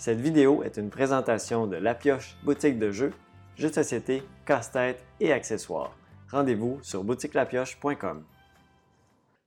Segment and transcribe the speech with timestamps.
[0.00, 3.12] Cette vidéo est une présentation de La Pioche boutique de jeux,
[3.58, 5.94] jeux de société, casse-tête et accessoires.
[6.30, 8.24] Rendez-vous sur boutiquelapioche.com.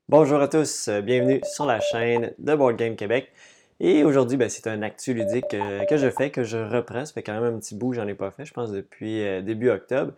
[0.07, 3.31] Bonjour à tous, bienvenue sur la chaîne de Board Game Québec.
[3.79, 7.03] Et aujourd'hui, ben, c'est un actu ludique euh, que je fais, que je reprends.
[7.03, 9.41] Ça fait quand même un petit bout, j'en ai pas fait, je pense, depuis euh,
[9.41, 10.13] début octobre.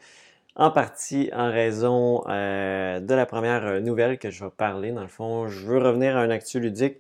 [0.58, 4.92] En partie en raison euh, de la première nouvelle que je vais parler.
[4.92, 6.98] Dans le fond, je veux revenir à un actu ludique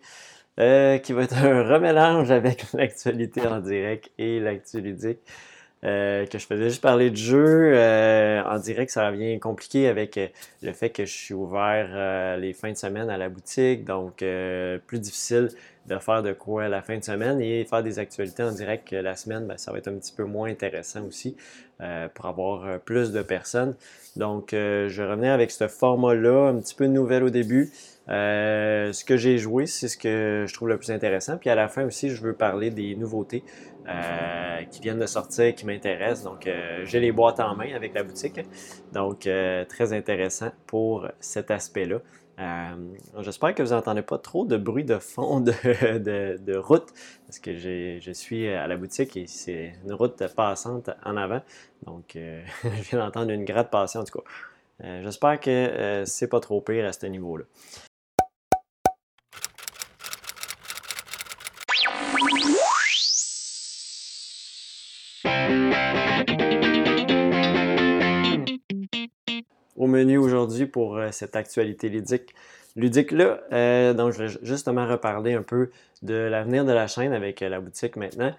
[0.57, 5.19] qui va être un remélange avec l'actualité en direct et l'actu ludique.
[5.85, 7.73] Euh, que je faisais juste parler de jeu.
[7.75, 10.27] Euh, en direct, ça devient compliqué avec euh,
[10.63, 14.23] le fait que je suis ouvert les fins de semaine à la boutique, donc
[14.87, 15.49] plus difficile
[15.85, 19.15] de faire de quoi la fin de semaine et faire des actualités en direct la
[19.15, 21.37] semaine, ben, ça va être un petit peu moins intéressant aussi
[22.15, 23.75] pour avoir plus de personnes.
[24.15, 27.69] Donc, je revenais avec ce format-là, un petit peu nouvelle au début.
[28.07, 31.37] Ce que j'ai joué, c'est ce que je trouve le plus intéressant.
[31.37, 33.43] Puis à la fin aussi, je veux parler des nouveautés
[33.87, 36.23] euh, qui viennent de sortir, qui m'intéressent.
[36.23, 38.39] Donc, euh, j'ai les boîtes en main avec la boutique.
[38.93, 41.99] Donc, euh, très intéressant pour cet aspect-là.
[43.19, 46.87] J'espère que vous n'entendez pas trop de bruit de fond de, route,
[47.27, 51.41] parce que je suis à la boutique et c'est une route passante en avant.
[51.85, 54.99] Donc, je viens d'entendre une gratte passer en tout cas.
[55.03, 57.45] J'espère que c'est pas trop pire à ce niveau-là.
[69.85, 72.33] Au menu aujourd'hui pour euh, cette actualité ludique.
[72.75, 75.69] Ludique-là, euh, donc je vais justement reparler un peu
[76.01, 78.33] de l'avenir de la chaîne avec euh, la boutique maintenant.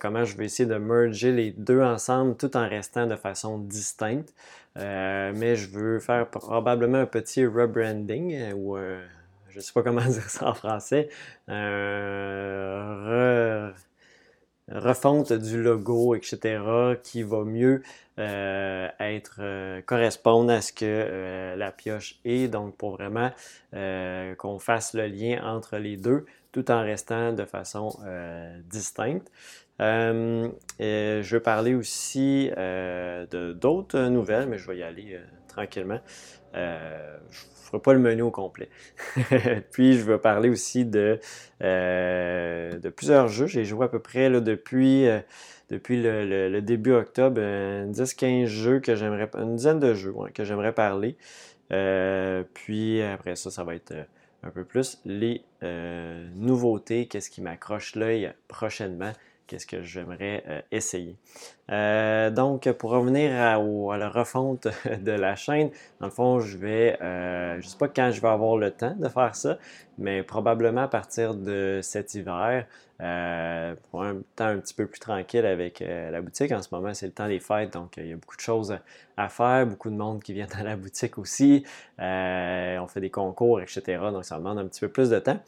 [0.00, 4.32] comment je vais essayer de merger les deux ensemble tout en restant de façon distincte.
[4.76, 8.76] mais je veux faire probablement un petit rebranding ou
[9.50, 11.08] je ne sais pas comment dire ça en français.
[14.68, 16.60] Refonte du logo, etc.,
[17.02, 17.82] qui va mieux
[18.18, 22.48] euh, être euh, correspondre à ce que euh, la pioche est.
[22.48, 23.30] Donc, pour vraiment
[23.72, 27.90] qu'on fasse le lien entre les deux, tout en restant de façon
[28.70, 29.30] distincte.
[29.78, 36.00] je veux parler aussi de d'autres nouvelles, mais je vais y aller tranquillement
[36.54, 38.68] ne ferai pas le menu au complet.
[39.72, 41.20] Puis, je veux parler aussi de,
[41.62, 43.46] euh, de plusieurs jeux.
[43.46, 45.20] J'ai joué à peu près là, depuis, euh,
[45.70, 51.16] le, début octobre, 10-15 jeux que j'aimerais, une dizaine de jeux que j'aimerais parler.
[51.72, 53.92] Euh, puis après ça, ça va être
[54.42, 55.42] un peu plus les
[56.36, 59.12] nouveautés, qu'est-ce qui m'accroche l'œil prochainement
[59.46, 61.16] qu'est-ce que j'aimerais euh, essayer.
[61.70, 63.56] Euh, donc, pour revenir à,
[63.96, 64.68] la refonte
[65.00, 65.70] de la chaîne,
[66.00, 68.70] dans le fond, je vais, euh, je ne sais pas quand je vais avoir le
[68.70, 69.58] temps de faire ça,
[69.98, 72.66] mais probablement à partir de cet hiver,
[73.90, 76.50] pour un temps un petit peu plus tranquille avec la boutique.
[76.52, 78.78] En ce moment, c'est le temps des fêtes, donc il y a beaucoup de choses
[79.18, 81.62] à faire, beaucoup de monde qui vient à la boutique aussi.
[81.98, 83.98] on fait des concours, etc.
[84.12, 85.38] Donc, ça demande un petit peu plus de temps.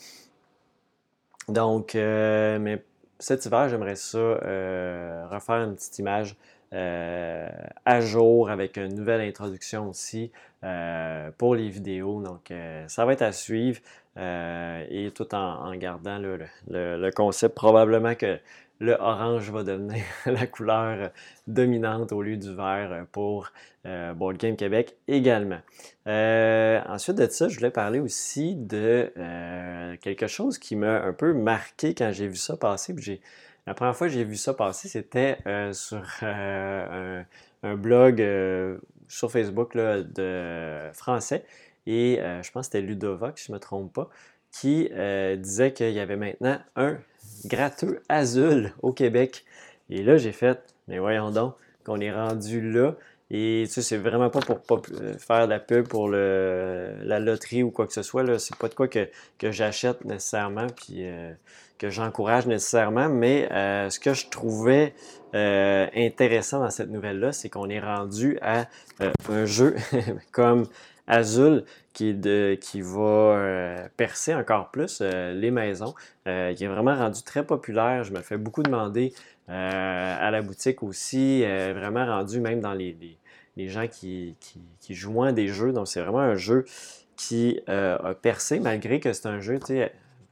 [1.48, 2.82] Donc, mais
[3.18, 6.36] cet hiver, j'aimerais ça euh, refaire une petite image
[6.72, 7.48] euh,
[7.84, 10.30] à jour avec une nouvelle introduction aussi
[10.62, 12.22] euh, pour les vidéos.
[12.22, 12.52] Donc,
[12.86, 13.80] ça va être à suivre
[14.16, 17.54] et tout en, gardant le, concept.
[17.54, 18.38] Probablement que
[18.80, 21.10] le orange va devenir la couleur
[21.46, 23.50] dominante au lieu du vert pour
[23.86, 25.60] euh, Board Game Québec également.
[26.06, 31.12] Euh, ensuite de ça, je voulais parler aussi de euh, quelque chose qui m'a un
[31.12, 32.94] peu marqué quand j'ai vu ça passer.
[33.66, 35.38] La première fois que j'ai vu ça passer, c'était
[35.72, 37.24] sur un,
[37.76, 38.24] blog
[39.08, 41.44] sur Facebook de français.
[41.86, 44.08] Et je pense que c'était Ludovox, si je ne me trompe pas,
[44.50, 44.88] qui
[45.36, 46.96] disait qu'il y avait maintenant un
[47.46, 49.44] gratteux Azul au Québec.
[49.90, 51.54] Et là, j'ai fait, mais voyons donc,
[51.84, 52.94] qu'on est rendu là.
[53.30, 56.94] Et tu sais, c'est vraiment pas pour pas euh, faire de la pub pour le,
[57.02, 58.22] la loterie ou quoi que ce soit.
[58.22, 58.38] Là.
[58.38, 61.32] C'est pas de quoi que, que j'achète nécessairement puis euh,
[61.76, 63.10] que j'encourage nécessairement.
[63.10, 64.94] Mais euh, ce que je trouvais
[65.34, 68.64] intéressant dans cette nouvelle-là, c'est qu'on est rendu à
[69.28, 69.76] un jeu
[70.32, 70.66] comme
[71.08, 72.12] Azul qui,
[72.80, 75.94] va percer encore plus les maisons.
[76.24, 76.30] qui
[76.64, 78.04] est vraiment rendu très populaire.
[78.04, 79.12] Je me fais beaucoup demander
[79.48, 83.18] à la boutique aussi, vraiment rendu même dans les,
[83.68, 84.36] gens qui,
[84.80, 85.72] qui, jouent à des jeux.
[85.72, 86.64] Donc, c'est vraiment un jeu
[87.18, 89.58] qui euh, a percé, malgré que c'est un jeu,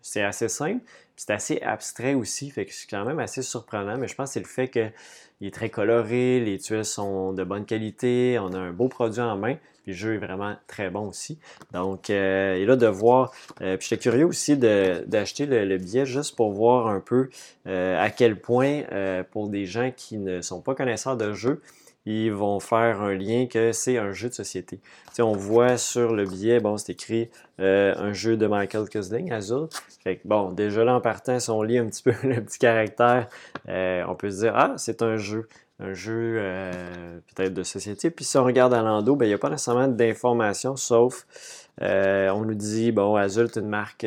[0.00, 0.82] c'est assez simple,
[1.16, 4.34] C'est assez abstrait aussi, fait que c'est quand même assez surprenant, mais je pense que
[4.34, 4.94] c'est le fait
[5.38, 9.20] qu'il est très coloré, les tuiles sont de bonne qualité, on a un beau produit
[9.20, 11.38] en main, puis le jeu est vraiment très bon aussi.
[11.72, 16.36] Donc, euh, et là, de voir, euh, puis j'étais curieux aussi d'acheter le, billet juste
[16.36, 17.28] pour voir un peu
[17.66, 18.82] euh, à quel point,
[19.30, 21.60] pour des gens qui ne sont pas connaisseurs de jeu,
[22.06, 24.78] ils vont faire un lien que c'est un jeu de société.
[25.12, 27.28] sais, on voit sur le billet, bon, c'est écrit
[27.60, 29.66] euh, un jeu de Michael Kusling, Azul.
[30.04, 32.58] Fait que, bon, déjà là en partant, si on lit un petit peu le petit
[32.58, 33.28] caractère,
[33.68, 35.48] euh, on peut se dire, ah, c'est un jeu.
[35.78, 38.10] Un jeu euh, peut-être de société.
[38.10, 41.26] Puis si on regarde à l'endos, ben, il n'y a pas nécessairement d'informations, sauf
[41.78, 44.06] on nous dit, bon, Azul est une marque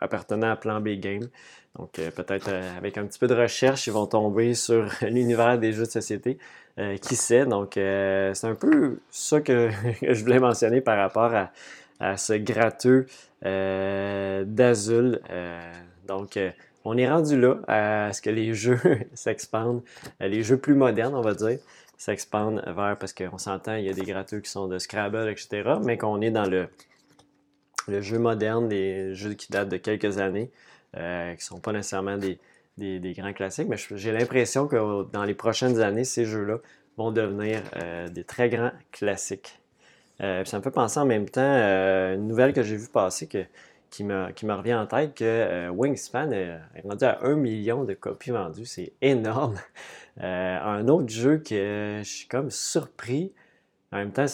[0.00, 1.28] appartenant à Plan B Game.
[1.78, 5.86] Donc, peut-être avec un petit peu de recherche, ils vont tomber sur l'univers des jeux
[5.86, 6.38] de société.
[7.00, 7.46] qui sait?
[7.46, 9.70] Donc, c'est un peu ça que,
[10.02, 13.06] je voulais mentionner par rapport à, ce gratteux
[13.44, 15.20] euh, d'Azul.
[15.30, 15.72] Euh,
[16.06, 16.50] donc, euh,
[16.84, 18.80] on est rendu là à ce que les jeux
[19.14, 19.82] s'expandent,
[20.20, 21.58] les jeux plus modernes, on va dire,
[21.96, 25.78] s'expandent vers, parce qu'on s'entend, il y a des gratteux qui sont de Scrabble, etc.,
[25.82, 26.68] mais qu'on est dans le
[28.00, 30.50] jeu moderne, des jeux qui datent de quelques années,
[30.98, 32.38] qui ne sont pas nécessairement des,
[33.16, 36.58] grands classiques, mais j'ai l'impression que dans les prochaines années, ces jeux-là
[36.96, 37.62] vont devenir
[38.10, 39.58] des très grands classiques.
[40.20, 43.28] Euh, ça me fait penser en même temps euh, une nouvelle que j'ai vue passer
[43.28, 48.30] qui, me, revient en tête que euh, Wingspan est, rendu à 1 million de copies
[48.30, 48.66] vendues.
[48.66, 49.58] C'est énorme.
[50.20, 53.32] un autre jeu que je suis comme surpris.
[53.92, 54.26] En même temps,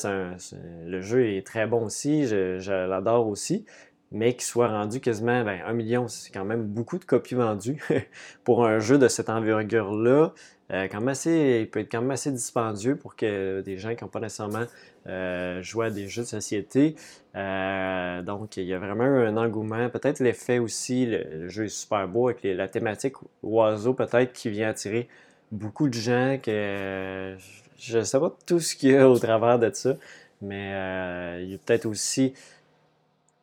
[0.87, 2.27] le jeu est très bon aussi.
[2.27, 3.67] Je, l'adore aussi.
[4.15, 7.83] Mais qu'il soit rendu quasiment ben, 1 million, c'est quand même beaucoup de copies vendues
[8.45, 10.33] pour un jeu de cette envergure-là.
[10.71, 14.05] quand même assez, il peut être quand même assez dispendieux pour que des gens qui
[14.05, 14.67] n'ont pas nécessairement
[15.07, 16.97] euh, jouer à des jeux de société.
[17.37, 19.91] Euh, donc, il y a vraiment un engouement.
[19.91, 24.71] Peut-être l'effet aussi, le, jeu est super beau avec la thématique oiseau, peut-être qui vient
[24.71, 25.09] attirer
[25.53, 26.39] beaucoup de gens.
[26.43, 27.37] que
[27.77, 29.95] Je ne sais pas tout ce qu'il y a au travers de ça,
[30.41, 32.33] mais euh, il y a peut-être aussi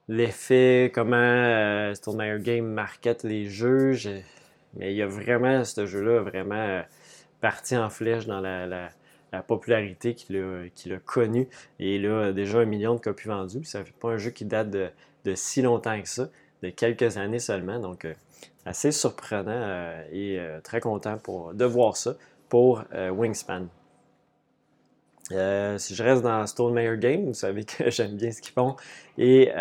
[0.07, 1.94] l'effet, comment euh,
[2.39, 3.94] Game market les jeux.
[4.75, 6.81] Mais il y a vraiment, ce jeu-là, vraiment
[7.42, 8.89] parti en flèche dans la
[9.31, 11.48] la popularité qu'il a, connu.
[11.80, 13.63] Et là, déjà un million de copies vendues.
[13.63, 14.92] Ça fait pas un jeu qui date de,
[15.36, 16.30] si longtemps que ça,
[16.63, 17.80] de quelques années seulement.
[17.80, 18.13] Donc, euh,
[18.65, 22.15] assez surprenant euh, et euh, très content pour, de voir ça
[22.50, 23.68] pour Wingspan.
[25.78, 28.75] Si je reste dans Stone Mayer Game, vous savez que j'aime bien ce qu'ils font
[29.18, 29.51] et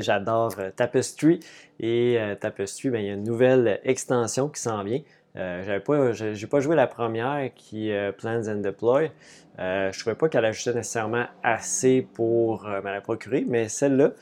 [0.00, 1.40] j'adore Tapestry.
[1.80, 5.00] Et Tapestry, ben, il y a une nouvelle extension qui s'en vient.
[5.38, 9.10] Euh, j'avais pas, j'ai pas joué la première qui euh, Plans and Deploy.
[9.58, 14.12] Euh, je trouvais pas qu'elle ajoutait nécessairement assez pour me la procurer, mais celle-là,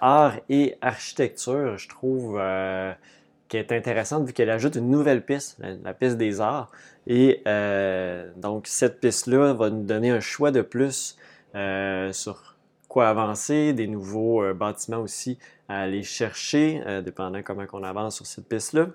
[0.00, 2.40] art et architecture, je trouve
[3.52, 6.70] qu'elle est intéressante vu qu'elle ajoute une nouvelle piste, la, piste des arts.
[7.06, 7.42] Et
[8.36, 11.16] donc cette piste-là va nous donner un choix de plus
[12.12, 12.56] sur
[12.88, 15.38] quoi avancer, des nouveaux bâtiments aussi
[15.68, 18.88] à aller chercher, dépendant comment on avance sur cette piste-là.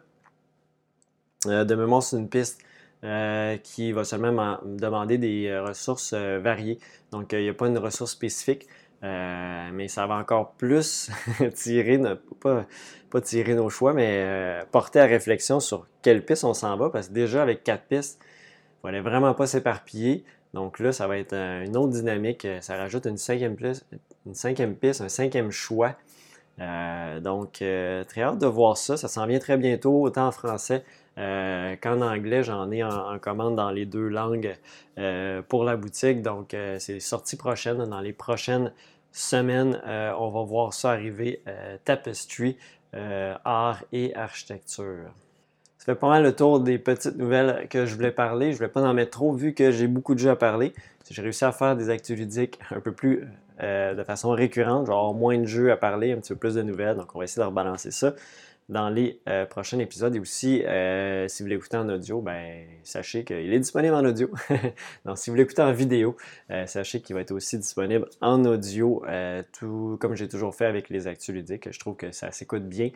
[1.45, 2.61] Euh, de mémoire, c'est une piste
[3.03, 6.79] euh, qui va seulement demander des euh, ressources variées.
[7.11, 8.67] Donc, il n'y a pas une ressource spécifique,
[9.01, 11.11] mais ça va encore plus
[11.53, 11.99] tirer,
[12.41, 17.09] pas, tirer nos choix, mais porter à réflexion sur quelle piste on s'en va, parce
[17.09, 20.23] que déjà avec quatre pistes, il ne fallait vraiment pas s'éparpiller.
[20.53, 22.47] Donc là, ça va être une autre dynamique.
[22.61, 23.85] Ça rajoute une cinquième, piste,
[24.25, 25.95] une cinquième piste, un cinquième choix.
[26.57, 28.97] donc, très hâte de voir ça.
[28.97, 30.83] Ça s'en vient très bientôt, autant en français
[31.17, 34.55] euh, qu'en anglais, j'en ai en, commande dans les deux langues
[34.99, 36.21] euh, pour la boutique.
[36.21, 37.83] Donc, euh, c'est sorti prochaine.
[37.85, 38.71] Dans les prochaines
[39.11, 41.41] semaines, on va voir ça arriver.
[41.85, 42.57] Tapestry,
[42.93, 45.13] art et architecture.
[45.77, 48.51] Ça fait pas mal le tour des petites nouvelles que je voulais parler.
[48.51, 50.73] Je voulais pas en mettre trop vu que j'ai beaucoup de jeux à parler.
[51.09, 53.27] J'ai réussi à faire des actus ludiques un peu plus
[53.61, 54.85] de façon récurrente.
[54.85, 56.97] Je vais avoir moins de jeux à parler, un petit peu plus de nouvelles.
[56.97, 58.13] Donc, on va essayer de rebalancer ça
[58.69, 60.15] dans les euh, prochains épisodes.
[60.15, 64.29] Et aussi, euh, si vous l'écoutez en audio, ben, sachez qu'il est disponible en audio.
[65.05, 66.17] Donc, si vous l'écoutez en vidéo,
[66.51, 69.03] euh, sachez qu'il va être aussi disponible en audio,
[69.57, 71.71] tout comme j'ai toujours fait avec les actus ludiques.
[71.71, 72.89] Je trouve que ça s'écoute bien.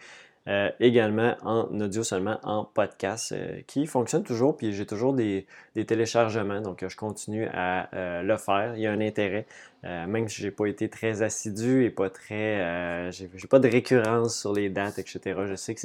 [0.80, 3.36] Également en audio seulement en podcast
[3.68, 5.46] qui fonctionne toujours puis j'ai toujours des,
[5.76, 7.90] des, téléchargements donc je continue à
[8.24, 9.46] le faire il y a un intérêt
[9.84, 13.12] même si j'ai pas été très assidu et pas très.
[13.12, 15.42] j'ai pas de récurrence sur les dates, etc.
[15.48, 15.82] Je sais que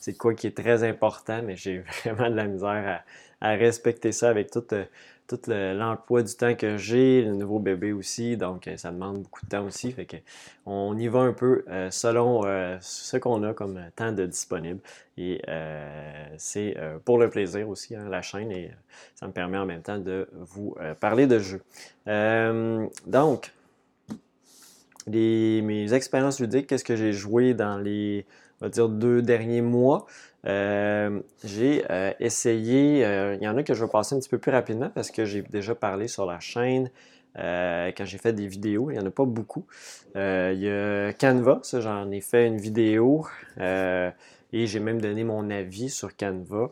[0.00, 3.04] c'est quoi qui est très important, mais j'ai vraiment de la misère
[3.40, 4.74] à, à, respecter ça avec toute
[5.26, 9.44] tout l'emploi du temps que j'ai, le nouveau bébé aussi, donc euh, ça demande beaucoup
[9.44, 9.94] de temps aussi.
[10.66, 14.80] On y va un peu euh, selon euh, ce qu'on a comme temps de disponible.
[15.18, 15.40] Et
[16.36, 18.70] c'est pour le plaisir aussi, hein, la chaîne, et
[19.14, 21.62] ça me permet en même temps de vous parler de jeux.
[23.06, 23.52] donc,
[25.06, 28.26] mes expériences ludiques, qu'est-ce que j'ai joué dans les,
[28.60, 30.06] on va dire, deux derniers mois?
[30.46, 34.28] Euh, j'ai euh, essayé, euh, il y en a que je vais passer un petit
[34.28, 36.90] peu plus rapidement parce que j'ai déjà parlé sur la chaîne
[37.34, 38.90] quand j'ai fait des vidéos.
[38.90, 39.66] Il n'y en a pas beaucoup.
[40.14, 43.26] il y a Canva, ça j'en ai fait une vidéo
[43.58, 46.70] et j'ai même donné mon avis sur Canva.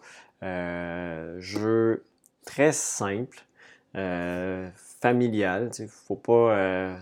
[1.38, 2.02] jeu
[2.46, 3.44] très simple,
[3.92, 5.70] familial.
[6.06, 6.96] Faut pas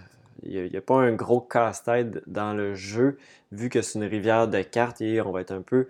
[0.45, 3.17] il n'y a, pas un gros casse-tête dans le jeu,
[3.53, 5.87] vu que c'est une rivière de cartes et on va être un peu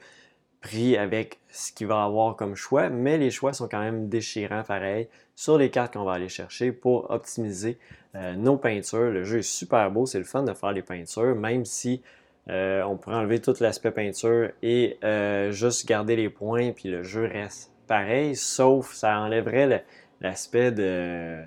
[0.63, 4.63] pris avec ce qu'il va avoir comme choix, mais les choix sont quand même déchirants
[4.63, 7.79] pareil sur les cartes qu'on va aller chercher pour optimiser
[8.15, 9.11] euh, nos peintures.
[9.11, 12.01] Le jeu est super beau, c'est le fun de faire les peintures, même si
[12.49, 17.03] euh, on pourrait enlever tout l'aspect peinture et euh, juste garder les points, puis le
[17.03, 19.85] jeu reste pareil, sauf ça enlèverait
[20.21, 21.43] l'aspect de,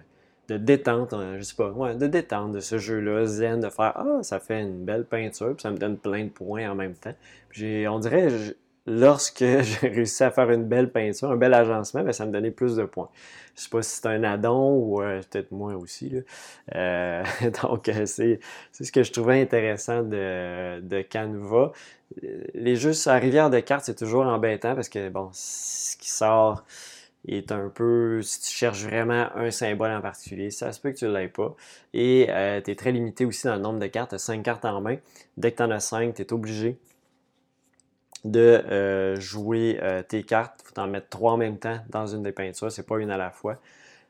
[0.50, 4.40] détente, je sais pas, ouais, de détente de ce jeu-là, zen, de faire Ah, ça
[4.40, 7.16] fait une belle peinture, puis ça me donne plein de points en même temps.
[7.62, 8.30] On dirait,
[8.86, 12.52] lorsque j'ai réussi à faire une belle peinture, un bel agencement, bien, ça me donnait
[12.52, 13.10] plus de points.
[13.56, 16.14] Je sais pas si c'est un addon ou euh, peut-être moins aussi.
[16.76, 17.24] Euh,
[17.64, 18.40] donc, euh, c'est,
[18.72, 21.72] ce que je trouvais intéressant de, de Canva.
[22.54, 26.66] Les jeux sur rivière de cartes, c'est toujours embêtant parce que, bon, ce qui sort
[27.28, 30.98] est un peu, si tu cherches vraiment un symbole en particulier, ça se peut que
[30.98, 31.56] tu ne l'aies pas.
[31.94, 32.28] Et
[32.64, 34.10] tu es très limité aussi dans le nombre de cartes.
[34.12, 34.98] Tu as 5 cartes en main.
[35.36, 36.78] Dès que tu en as 5, tu es obligé
[38.26, 40.60] de euh, jouer euh, tes cartes.
[40.64, 43.12] Il faut en mettre trois en même temps dans une des peintures, c'est pas une
[43.12, 43.58] à la fois.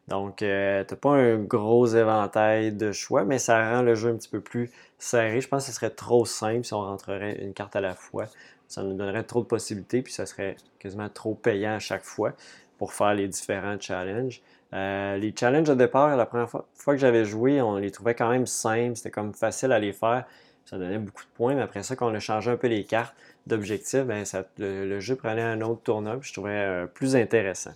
[0.07, 4.15] Donc, euh, tu pas un gros éventail de choix, mais ça rend le jeu un
[4.15, 5.41] petit peu plus serré.
[5.41, 8.25] Je pense que ce serait trop simple si on rentrerait une carte à la fois.
[8.67, 12.34] Ça nous donnerait trop de possibilités, puis ça serait quasiment trop payant à chaque fois
[12.77, 14.41] pour faire les différents challenges.
[14.72, 18.29] les challenges de départ, la première fois, fois que j'avais joué, on les trouvait quand
[18.29, 20.25] même simples, c'était comme facile à les faire.
[20.65, 22.84] Ça donnait beaucoup de points, mais après ça, quand on a changé un peu les
[22.84, 23.15] cartes,
[23.47, 24.23] d'objectifs, ben,
[24.57, 27.73] le, jeu prenait un autre tournoi, je trouvais euh, plus intéressant.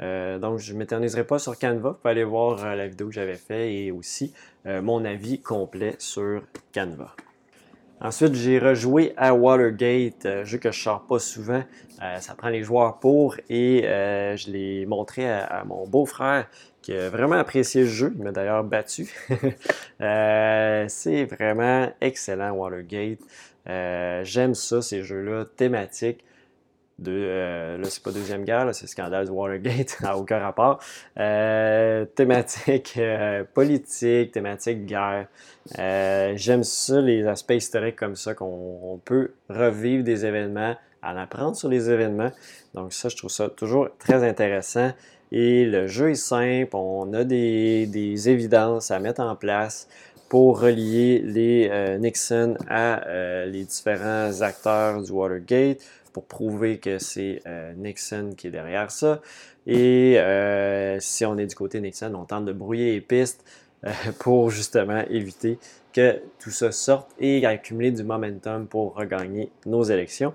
[0.00, 1.90] Euh, donc, je ne m'éterniserai pas sur Canva.
[1.90, 4.32] Vous pouvez aller voir euh, la vidéo que j'avais faite et aussi
[4.64, 6.42] mon avis complet sur
[6.72, 7.16] Canva.
[8.00, 11.64] Ensuite, j'ai rejoué à Watergate, jeu que je ne sors pas souvent.
[12.20, 16.46] ça prend les joueurs pour et je l'ai montré à, mon beau-frère
[16.80, 18.12] qui a vraiment apprécié le jeu.
[18.16, 19.12] Il m'a d'ailleurs battu.
[19.98, 23.18] c'est vraiment excellent, Watergate.
[23.68, 26.24] Euh, j'aime ça, ces jeux-là thématiques.
[26.98, 30.80] De, euh, là, c'est pas Deuxième Guerre, c'est Scandale de Watergate, à aucun rapport.
[31.18, 32.98] Euh, thématique
[33.54, 35.26] politique, thématique guerre.
[35.76, 41.68] J'aime ça, les aspects historiques comme ça, qu'on peut revivre des événements, en apprendre sur
[41.68, 42.30] les événements.
[42.74, 44.92] Donc ça, je trouve ça toujours très intéressant.
[45.32, 49.88] Et le jeu est simple, on a des, des évidences à mettre en place
[50.32, 55.82] pour relier les euh, Nixon à euh, les différents acteurs du Watergate
[56.14, 59.20] pour prouver que c'est euh, Nixon qui est derrière ça.
[59.66, 60.16] Et
[61.00, 63.44] si on est du côté Nixon, on tente de brouiller les pistes
[64.20, 65.58] pour justement éviter
[65.92, 70.32] que tout ça sorte et accumuler du momentum pour regagner nos élections.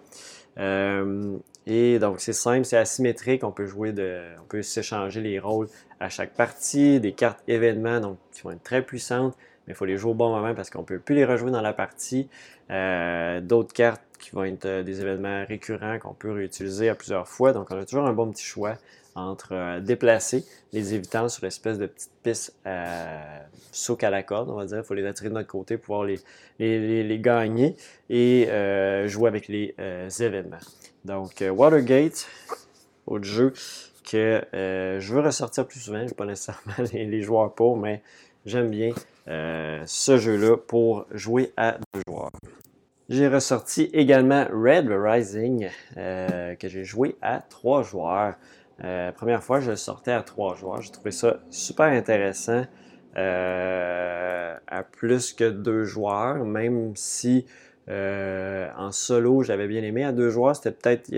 [0.60, 5.70] et donc c'est simple, c'est asymétrique, on peut jouer de, on peut s'échanger les rôles
[6.00, 9.36] à chaque partie, des cartes événements donc qui vont être très puissantes
[9.68, 11.52] mais il faut les jouer au bon moment parce qu'on ne peut plus les rejouer
[11.52, 12.30] dans la partie.
[12.72, 17.28] Euh, d'autres cartes qui vont être euh, des événements récurrents qu'on peut réutiliser à plusieurs
[17.28, 17.54] fois.
[17.54, 18.76] Donc, on a toujours un bon petit choix
[19.16, 23.40] entre euh, déplacer les évitants sur l'espèce de petite piste euh,
[23.72, 24.78] souk à la corde, on va dire.
[24.78, 26.20] Il faut les attirer de notre côté pour pouvoir les,
[27.04, 27.76] les, gagner
[28.10, 28.48] et
[29.08, 29.76] jouer avec les
[30.20, 30.58] événements.
[31.06, 32.28] Donc, Watergate,
[33.06, 33.54] autre jeu
[34.10, 36.00] que je veux ressortir plus souvent.
[36.00, 38.02] Je n'ai pas nécessairement les, les joueurs pour, mais
[38.46, 38.94] j'aime bien
[39.28, 42.32] euh, ce jeu-là pour jouer à deux joueurs.
[43.10, 48.36] J'ai ressorti également Red Rising, euh, que j'ai joué à trois joueurs.
[48.84, 50.82] Euh, première fois, je le sortais à trois joueurs.
[50.82, 52.66] J'ai trouvé ça super intéressant
[53.16, 57.48] à plus que deux joueurs, même si
[57.90, 60.04] en solo, j'avais bien aimé.
[60.04, 61.10] À deux joueurs, c'était peut-être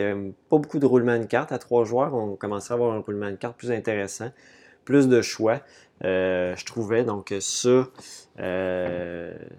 [0.49, 1.51] pas beaucoup de roulement de cartes.
[1.51, 4.31] À trois joueurs, on commençait à avoir un roulement de cartes plus intéressant,
[4.89, 5.61] plus de choix.
[6.01, 7.03] je trouvais.
[7.03, 7.87] Donc ça,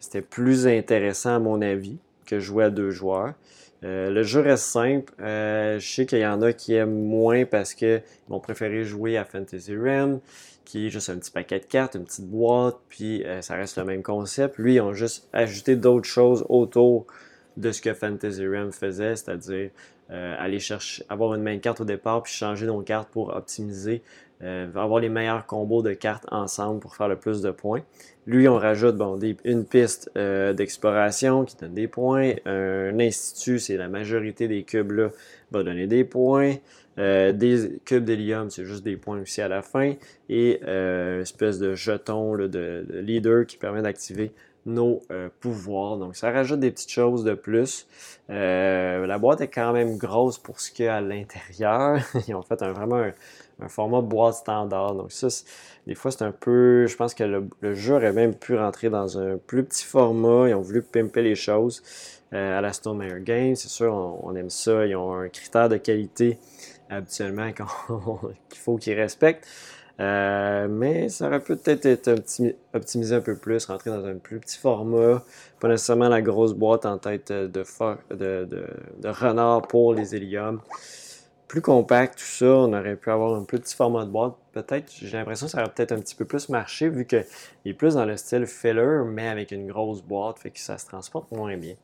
[0.00, 3.34] c'était plus intéressant à mon avis que jouer à deux joueurs.
[3.82, 5.12] le jeu reste simple.
[5.18, 9.24] je sais qu'il y en a qui aiment moins parce qu'ils vont préférer jouer à
[9.24, 10.20] Fantasy Realm
[10.70, 13.76] qui est juste un petit paquet de cartes, une petite boîte, puis euh, ça reste
[13.76, 14.56] le même concept.
[14.56, 17.06] Lui, ils ont juste ajouté d'autres choses autour
[17.56, 19.70] de ce que Fantasy Realm faisait, c'est-à-dire
[20.12, 24.02] euh, aller chercher, avoir une main carte au départ, puis changer nos cartes pour optimiser,
[24.42, 27.82] euh, avoir les meilleurs combos de cartes ensemble pour faire le plus de points.
[28.26, 28.96] Lui, on rajoute
[29.44, 35.08] une piste d'exploration qui donne des points, un institut, c'est la majorité des cubes là,
[35.50, 36.54] va donner des points.
[36.98, 39.94] Euh, des cubes d'hélium, c'est juste des points aussi à la fin.
[40.28, 44.32] Et euh, une espèce de jeton de, leader qui permet d'activer
[44.66, 45.96] nos euh, pouvoirs.
[45.96, 47.86] Donc ça rajoute des petites choses de plus.
[48.28, 51.98] la boîte est quand même grosse pour ce qu'il y a à l'intérieur.
[52.28, 53.12] Ils ont fait un, vraiment un,
[53.68, 54.94] format boîte standard.
[54.94, 55.28] Donc ça,
[55.86, 56.86] des fois c'est un peu...
[56.86, 60.48] Je pense que le, jeu aurait même pu rentrer dans un plus petit format.
[60.48, 61.82] Ils ont voulu pimper les choses.
[62.32, 64.86] à la Stone Meyer Games, c'est sûr, on, aime ça.
[64.86, 66.38] Ils ont un critère de qualité
[66.88, 67.50] habituellement
[68.48, 69.46] qu'il faut qu'ils respectent.
[70.00, 72.14] Euh, mais ça aurait peut-être été
[72.72, 75.22] optimisé un peu plus, rentrer dans un plus petit format,
[75.60, 80.60] pas nécessairement la grosse boîte en tête de, de, de, renard pour les héliums.
[81.50, 84.34] Plus compact, tout ça, on aurait pu avoir un plus petit format de boîte.
[84.52, 87.24] Peut-être, j'ai l'impression que ça aurait peut-être un petit peu plus marché vu qu'il
[87.64, 90.86] est plus dans le style filler, mais avec une grosse boîte, fait que ça se
[90.86, 91.74] transporte moins bien.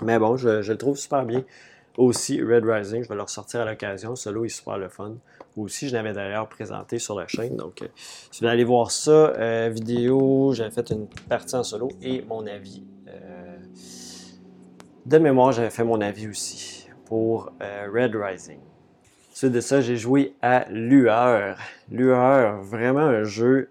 [0.00, 1.42] Mais bon, je, le trouve super bien
[1.96, 4.14] aussi Red Rising, je vais le ressortir à l'occasion.
[4.14, 5.16] Solo est super le fun.
[5.56, 7.56] Aussi, je l'avais d'ailleurs présenté sur la chaîne.
[7.56, 11.64] Donc, euh, si vous voulez aller voir ça, euh, vidéo, j'avais fait une partie en
[11.64, 12.84] solo et mon avis.
[13.08, 13.56] Euh,
[15.04, 18.58] de mémoire, j'avais fait mon avis aussi pour Red Rising.
[19.32, 21.58] Suite de ça, j'ai joué à Lueur.
[21.90, 23.68] Lueur, vraiment un jeu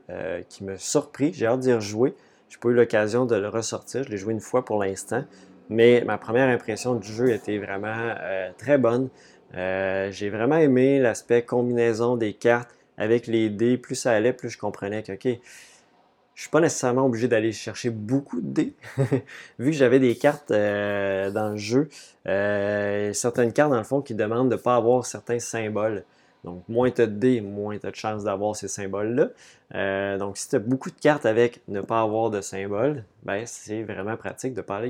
[0.49, 1.31] qui m'a surpris.
[1.33, 2.13] J'ai hâte d'y rejouer.
[2.49, 4.03] J'ai pas eu l'occasion de le ressortir.
[4.03, 5.23] Je l'ai joué une fois pour l'instant.
[5.69, 9.09] Mais ma première impression du jeu était vraiment euh, très bonne.
[9.55, 13.77] Euh, j'ai vraiment aimé l'aspect combinaison des cartes avec les dés.
[13.77, 15.39] Plus ça allait, plus je comprenais que, OK,
[16.35, 18.73] je suis pas nécessairement obligé d'aller chercher beaucoup de dés.
[19.59, 21.89] Vu que j'avais des cartes euh, dans le jeu,
[23.13, 26.03] certaines cartes dans le fond qui demandent de ne pas avoir certains symboles.
[26.43, 29.29] Donc, moins tu as de dés, moins tu as de chances d'avoir ces symboles-là.
[29.75, 33.45] Euh, donc, si tu as beaucoup de cartes avec ne pas avoir de symboles, ben,
[33.45, 34.81] c'est vraiment pratique de ne pas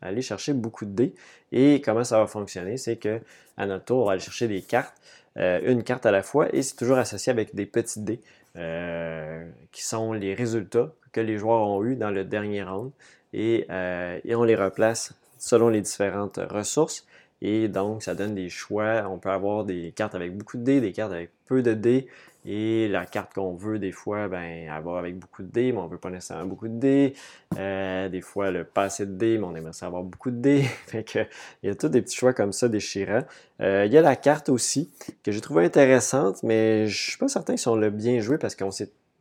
[0.00, 1.14] aller, chercher beaucoup de dés.
[1.50, 2.76] Et comment ça va fonctionner?
[2.76, 3.20] C'est que
[3.56, 4.94] à notre tour, on va aller chercher des cartes,
[5.36, 8.39] euh, une carte à la fois, et c'est toujours associé avec des petits dés euh,
[8.54, 12.90] qui sont les résultats que les joueurs ont eus dans le dernier round.
[13.32, 17.06] et on les replace selon les différentes ressources.
[17.42, 19.08] Et donc, ça donne des choix.
[19.10, 22.06] On peut avoir des cartes avec beaucoup de dés, des cartes avec peu de dés.
[22.46, 25.84] Et la carte qu'on veut, des fois, ben, avoir avec beaucoup de dés, mais on
[25.84, 27.14] ne veut pas nécessairement beaucoup de dés.
[27.58, 30.40] Euh, des fois, le pas assez de dés, mais on aimerait ça avoir beaucoup de
[30.40, 30.62] dés.
[30.86, 31.18] fait que,
[31.62, 33.24] il y a tous des petits choix comme ça déchirants.
[33.60, 34.90] Euh, il y a la carte aussi,
[35.22, 38.38] que j'ai trouvé intéressante, mais je ne suis pas certain si on l'a bien joué
[38.38, 38.70] parce qu'on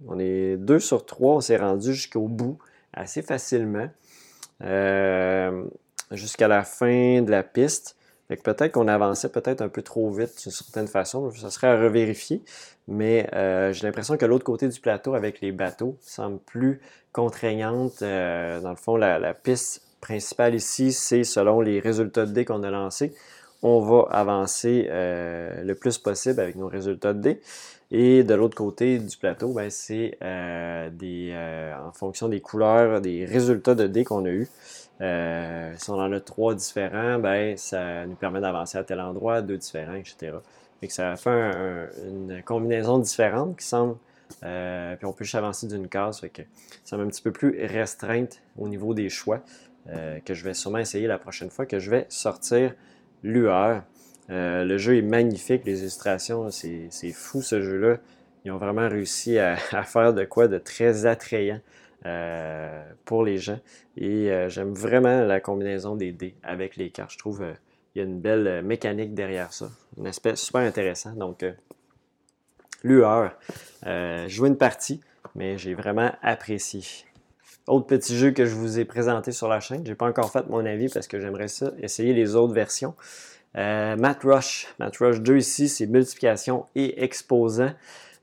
[0.07, 2.57] on est deux sur trois, on s'est rendu jusqu'au bout
[2.93, 3.89] assez facilement.
[4.63, 5.65] Euh,
[6.11, 7.95] jusqu'à la fin de la piste
[8.37, 11.31] peut-être qu'on avançait peut-être un peu trop vite d'une certaine façon.
[11.31, 12.43] Ça serait à revérifier.
[12.87, 18.01] Mais euh, j'ai l'impression que l'autre côté du plateau avec les bateaux semble plus contraignante.
[18.01, 22.63] Euh, dans le fond, la, piste principale ici, c'est selon les résultats de dés qu'on
[22.63, 23.13] a lancés.
[23.61, 27.41] On va avancer euh, le plus possible avec nos résultats de dés.
[27.91, 33.87] Et de l'autre côté du plateau, ben, c'est en fonction des couleurs, des résultats de
[33.87, 34.47] dés qu'on a eus.
[35.01, 39.41] Euh, si on en a trois différents, ben, ça nous permet d'avancer à tel endroit,
[39.41, 40.33] deux différents, etc.
[40.81, 41.29] Fait ça fait
[42.07, 43.95] une combinaison différente qui semble.
[44.43, 46.19] Euh, puis on peut juste avancer d'une case.
[46.19, 46.41] Fait que
[46.83, 49.41] ça un petit peu plus restreinte au niveau des choix
[49.89, 52.73] euh, que je vais sûrement essayer la prochaine fois que je vais sortir
[53.23, 53.81] l'UR.
[54.29, 57.97] le jeu est magnifique, les illustrations, c'est fou ce jeu-là.
[58.45, 61.59] Ils ont vraiment réussi à, faire de quoi de très attrayant.
[62.05, 63.59] Euh, pour les gens.
[63.97, 67.11] Et euh, j'aime vraiment la combinaison des dés avec les cartes.
[67.11, 67.53] Je trouve qu'il euh,
[67.95, 69.69] y a une belle mécanique derrière ça.
[69.99, 71.11] Un aspect super intéressant.
[71.11, 71.43] Donc,
[72.83, 73.37] lueur.
[74.27, 75.01] jouer une partie,
[75.35, 76.83] mais j'ai vraiment apprécié.
[77.67, 79.85] Autre petit jeu que je vous ai présenté sur la chaîne.
[79.85, 82.95] Je n'ai pas encore fait mon avis parce que j'aimerais ça essayer les autres versions.
[83.55, 84.73] Matt Rush.
[84.79, 87.73] Matt Rush 2 ici, c'est multiplication et exposant.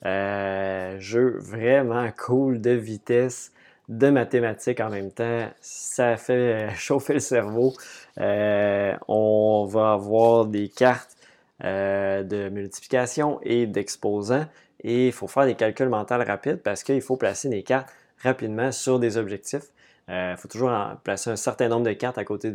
[0.02, 3.52] jeu vraiment cool de vitesse
[3.88, 5.48] de mathématiques en même temps.
[5.60, 7.74] Ça fait chauffer le cerveau.
[8.18, 11.16] Euh, on va avoir des cartes
[11.64, 14.46] euh, de multiplication et d'exposants.
[14.82, 17.88] et il faut faire des calculs mentaux rapides parce qu'il faut placer des cartes
[18.22, 19.64] rapidement sur des objectifs.
[20.08, 20.70] Il euh, faut toujours
[21.02, 22.52] placer un certain nombre de cartes à côté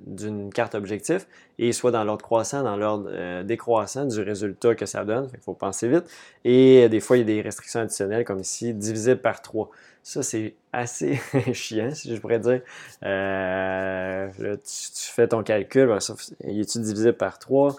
[0.00, 1.28] d'une carte objectif
[1.60, 5.28] et soit dans l'ordre croissant, dans l'ordre euh, décroissant du résultat que ça donne.
[5.32, 6.04] Il faut penser vite.
[6.44, 9.70] Et euh, des fois, il y a des restrictions additionnelles comme ici, divisible par 3.
[10.02, 11.20] Ça, c'est assez
[11.52, 12.62] chiant, si je pourrais dire.
[13.02, 15.98] là, tu, fais ton calcul, ben,
[16.44, 17.76] il est divisible par 3?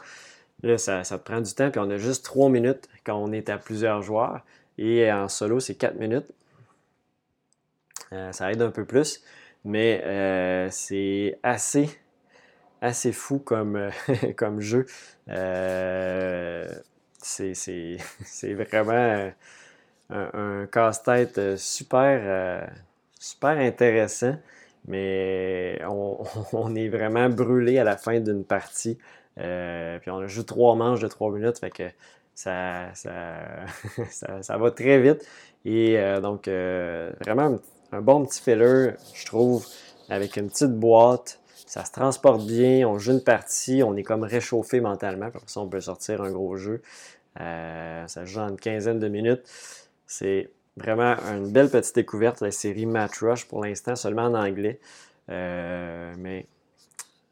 [0.64, 3.34] Là, ça, ça, te prend du temps, puis on a juste 3 minutes quand on
[3.34, 4.46] est à plusieurs joueurs.
[4.78, 6.28] Et en solo, c'est 4 minutes.
[8.14, 9.24] Euh, ça aide un peu plus,
[9.64, 11.90] mais euh, c'est assez,
[12.82, 13.92] assez fou comme, euh,
[14.38, 14.86] comme jeu.
[17.22, 19.32] c'est vraiment
[20.10, 22.70] un, casse-tête super,
[23.20, 24.36] super intéressant,
[24.88, 28.98] mais on, est vraiment brûlé à la fin d'une partie.
[29.36, 31.84] puis on a joué trois manches de trois minutes, fait que
[32.34, 35.28] ça, ça, va très vite.
[35.66, 37.60] Et donc, vraiment
[37.92, 39.66] un bon petit filler, je trouve,
[40.10, 41.40] avec une petite boîte.
[41.66, 45.30] Ça se transporte bien, on joue une partie, on est comme réchauffé mentalement.
[45.30, 46.82] Comme ça, on peut sortir un gros jeu.
[47.40, 49.44] Euh, ça joue en une quinzaine de minutes.
[50.08, 54.80] C'est vraiment une belle petite découverte, la série Match Rush, pour l'instant seulement en anglais.
[55.30, 56.48] Euh, mais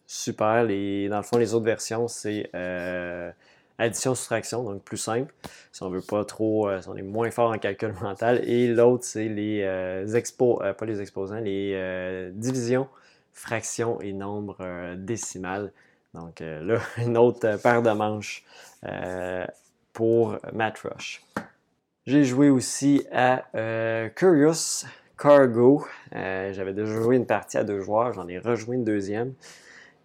[0.05, 0.63] super.
[0.63, 3.31] Les, dans le fond, les autres versions, c'est euh,
[3.79, 5.33] addition-soustraction, donc plus simple,
[5.71, 8.47] si on veut pas trop, euh, si on est moins fort en calcul mental.
[8.47, 12.87] Et l'autre, c'est les euh, euh, pas les exposants, les divisions,
[13.33, 15.71] fractions et nombres décimales.
[16.13, 18.43] Donc là, une autre paire de manches
[19.93, 21.23] pour Matt Rush.
[22.05, 23.43] J'ai joué aussi à
[24.15, 24.85] Curious
[25.17, 25.85] Cargo.
[26.11, 29.33] J'avais déjà joué une partie à deux joueurs, j'en ai rejoué une deuxième.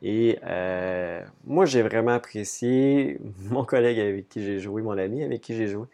[0.02, 3.18] Et euh, moi, j'ai vraiment apprécié
[3.50, 5.86] mon collègue avec qui j'ai joué, mon ami avec qui j'ai joué.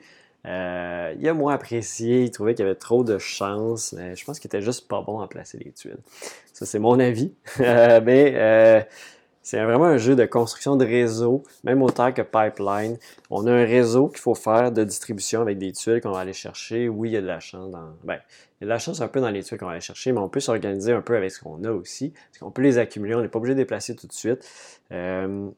[0.46, 3.94] Euh, il a moins apprécié, il trouvait qu'il y avait trop de chance.
[4.14, 5.98] Je pense qu'il était juste pas bon à placer les tuiles.
[6.54, 7.32] Ça, c'est mon avis.
[7.60, 8.86] Euh, mais
[9.48, 12.98] c'est vraiment un jeu de construction de réseau, même autant que Pipeline.
[13.30, 16.34] On a un réseau qu'il faut faire de distribution avec des tuiles qu'on va aller
[16.34, 16.86] chercher.
[16.90, 17.94] Oui, il y a de la chance dans.
[18.04, 18.18] Ben,
[18.60, 20.12] il y a de la chance un peu dans les tuiles qu'on va aller chercher,
[20.12, 22.10] mais on peut s'organiser un peu avec ce qu'on a aussi.
[22.10, 24.46] Parce qu'on peut les accumuler, on n'est pas obligé de les placer tout de suite.
[24.92, 25.48] Euh,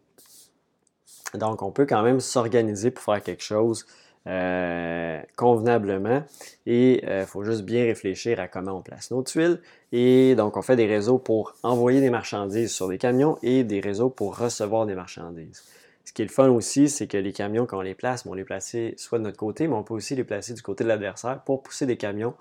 [1.35, 3.87] donc, on peut quand même s'organiser pour faire quelque chose
[4.27, 6.23] euh, convenablement.
[6.67, 9.61] Et il euh, faut juste bien réfléchir à comment on place nos tuiles.
[9.93, 13.81] Et donc, on fait des réseaux pour envoyer des marchandises sur des camions et des
[13.81, 15.63] réseaux pour recevoir des marchandises.
[16.05, 18.35] Ce qui est le fun aussi, c'est que les camions, quand on les place, on
[18.35, 20.89] les placer soit de notre côté, mais on peut aussi les placer du côté de
[20.89, 22.35] l'adversaire pour pousser des camions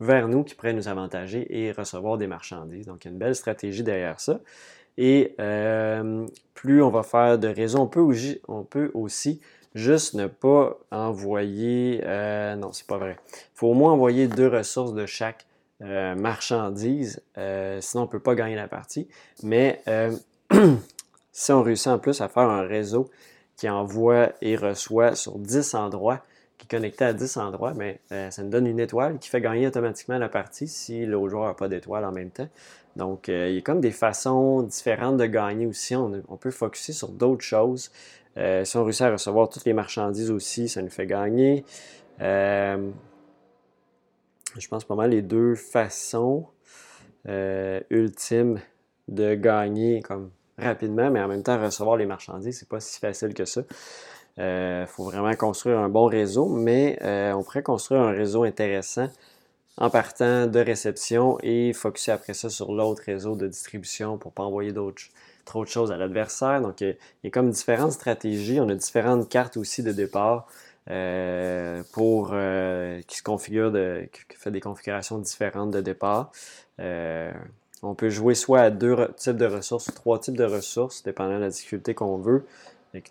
[0.00, 2.86] vers nous qui pourraient nous avantager et recevoir des marchandises.
[2.86, 4.40] Donc, il y a une belle stratégie derrière ça.
[4.98, 7.88] Et euh, plus on va faire de réseaux,
[8.48, 9.40] on peut aussi
[9.74, 12.02] juste ne pas envoyer...
[12.04, 13.16] Euh, non, c'est pas vrai.
[13.32, 15.46] Il faut au moins envoyer deux ressources de chaque
[15.82, 19.08] euh, marchandise, sinon on ne peut pas gagner la partie.
[19.42, 19.82] Mais
[21.32, 23.10] si on réussit en plus à faire un réseau
[23.56, 26.22] qui envoie et reçoit sur 10 endroits,
[26.56, 29.42] qui est connecté à 10 endroits, mais euh, ça nous donne une étoile qui fait
[29.42, 32.48] gagner automatiquement la partie si le joueur n'a pas d'étoile en même temps.
[32.96, 35.94] Donc, euh, il y a comme des façons différentes de gagner aussi.
[35.94, 37.90] On, peut focuser sur d'autres choses.
[38.36, 41.64] Euh, si on réussit à recevoir toutes les marchandises aussi, ça nous fait gagner.
[42.18, 42.88] je
[44.68, 46.46] pense pas mal les deux façons
[47.26, 48.60] ultimes
[49.08, 53.34] de gagner comme rapidement, mais en même temps recevoir les marchandises, c'est pas si facile
[53.34, 53.62] que ça.
[54.36, 58.44] Il euh, faut vraiment construire un bon réseau, mais euh, on pourrait construire un réseau
[58.44, 59.08] intéressant
[59.76, 64.34] en partant de réception et focuser après ça sur l'autre réseau de distribution pour ne
[64.34, 64.74] pas envoyer
[65.44, 66.60] trop de choses à l'adversaire.
[66.60, 68.60] Donc, il y a comme différentes stratégies.
[68.60, 70.46] On a différentes cartes aussi de départ
[70.90, 72.34] euh, pour
[73.06, 76.30] qui se configurent, de, qui fait des configurations différentes de départ.
[76.78, 81.36] on peut jouer soit à deux types de ressources ou trois types de ressources, dépendant
[81.36, 82.44] de la difficulté qu'on veut.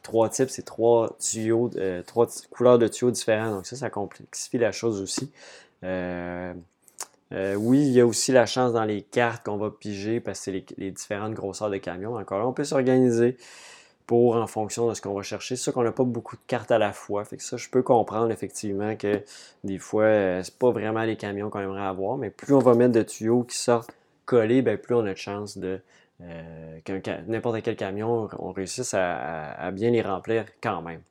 [0.04, 3.52] Trois types, c'est trois tuyaux, euh, trois couleurs de tuyaux différents.
[3.52, 5.32] Donc ça, ça complexifie la chose aussi.
[5.84, 6.54] Euh,
[7.32, 10.40] euh, oui, il y a aussi la chance dans les cartes qu'on va piger parce
[10.40, 12.16] que c'est les, différentes grosseurs de camions.
[12.16, 13.38] Encore là, on peut s'organiser
[14.08, 15.56] pour en fonction de ce qu'on va chercher.
[15.56, 17.24] C'est sûr qu'on n'a pas beaucoup de cartes à la fois.
[17.26, 19.22] Fait que ça, je peux comprendre effectivement que
[19.64, 22.94] des fois, c'est pas vraiment les camions qu'on aimerait avoir, mais plus on va mettre
[22.94, 23.92] de tuyaux qui sortent
[24.26, 25.80] collés, ben, plus on a de chance de
[26.22, 26.80] euh,
[27.28, 31.02] n'importe quel camion, on réussisse à, bien les remplir quand même.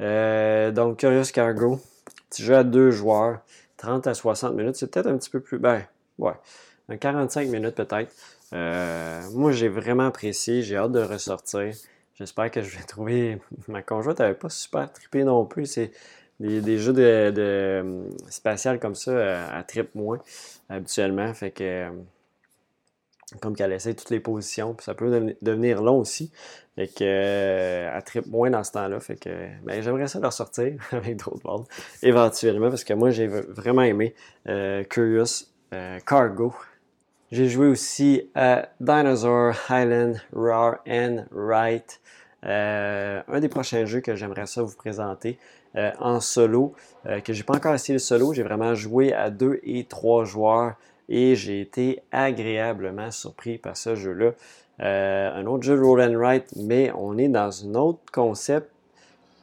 [0.00, 1.80] Euh, donc, Curious Cargo,
[2.28, 3.40] petit jeu à deux joueurs,
[3.82, 5.58] 30 à 60 minutes, c'est peut-être un petit peu plus.
[5.58, 5.82] Ben,
[6.18, 6.34] ouais,
[7.00, 8.14] 45 minutes peut-être.
[8.52, 11.72] Euh, moi, j'ai vraiment apprécié, j'ai hâte de ressortir.
[12.14, 13.40] J'espère que je vais trouver.
[13.68, 15.66] Ma conjointe n'avait pas super trippé non plus.
[15.66, 15.90] C'est
[16.38, 20.20] des, jeux de, de spatial comme ça, à trip moins
[20.68, 21.34] habituellement.
[21.34, 21.88] Fait que
[23.40, 26.32] comme qu'elle essaie toutes les positions, puis ça peut devenir long aussi.
[26.74, 28.98] Fait que euh, elle tripe moins dans ce temps-là.
[29.00, 29.28] Fait que
[29.64, 31.66] ben, j'aimerais ça leur sortir avec d'autres mondes
[32.02, 34.14] éventuellement parce que moi j'ai vraiment aimé
[34.48, 36.54] euh, Curious euh, Cargo.
[37.30, 42.00] J'ai joué aussi à Dinosaur Highland Raw and Right.
[42.42, 45.38] un des prochains jeux que j'aimerais ça vous présenter
[45.74, 46.74] en solo,
[47.24, 50.74] que j'ai pas encore essayé le solo, j'ai vraiment joué à deux et trois joueurs
[51.12, 54.30] et j'ai été agréablement surpris par ce jeu-là.
[54.80, 58.70] Euh, un autre jeu Roll and Write, mais on est dans un autre concept.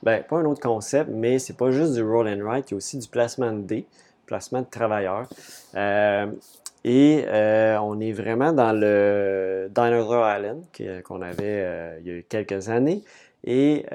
[0.01, 2.73] Ben, pas un autre concept, mais c'est pas juste du Roll and Write, il y
[2.73, 3.85] a aussi du placement de dés,
[4.25, 5.27] placement de travailleurs.
[5.75, 6.25] Euh,
[6.83, 10.63] et euh, on est vraiment dans le Dinosaur Island
[11.03, 13.03] qu'on avait il y a quelques années.
[13.43, 13.85] Et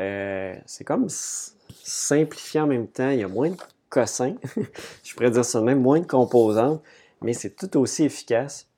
[0.66, 3.10] c'est comme simplifié en même temps.
[3.10, 3.56] Il y a moins de
[3.88, 4.34] cossins,
[5.02, 6.80] je pourrais dire ça même, moins de composantes
[7.24, 8.68] mais c'est tout aussi efficace.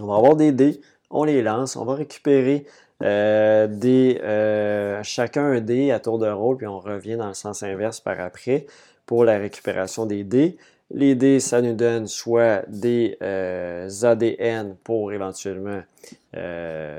[0.00, 0.80] On va avoir des dés,
[1.10, 2.66] on les lance, on va récupérer
[3.02, 7.34] euh, des, euh, chacun un dé à tour de rôle, puis on revient dans le
[7.34, 8.66] sens inverse par après
[9.06, 10.56] pour la récupération des dés.
[10.90, 15.82] Les dés, ça nous donne soit des euh, ADN pour éventuellement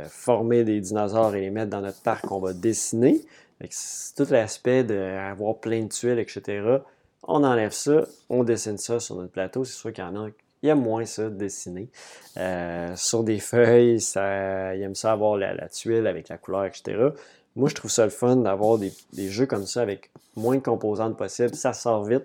[0.10, 3.22] former des dinosaures et les mettre dans notre parc qu'on va dessiner.
[3.70, 6.80] C'est tout l'aspect d'avoir plein de tuiles, etc.
[7.24, 9.64] On enlève ça, on dessine ça sur notre plateau.
[9.64, 10.30] C'est sûr qu'il y en a
[10.64, 11.90] il aime moins ça, dessiner.
[12.38, 17.10] Euh, sur des feuilles, ça, il aime ça avoir la, tuile avec la couleur, etc.
[17.56, 18.94] Moi, je trouve ça le fun d'avoir des,
[19.30, 21.54] jeux comme ça avec moins de composantes possibles.
[21.54, 22.24] Ça sort vite.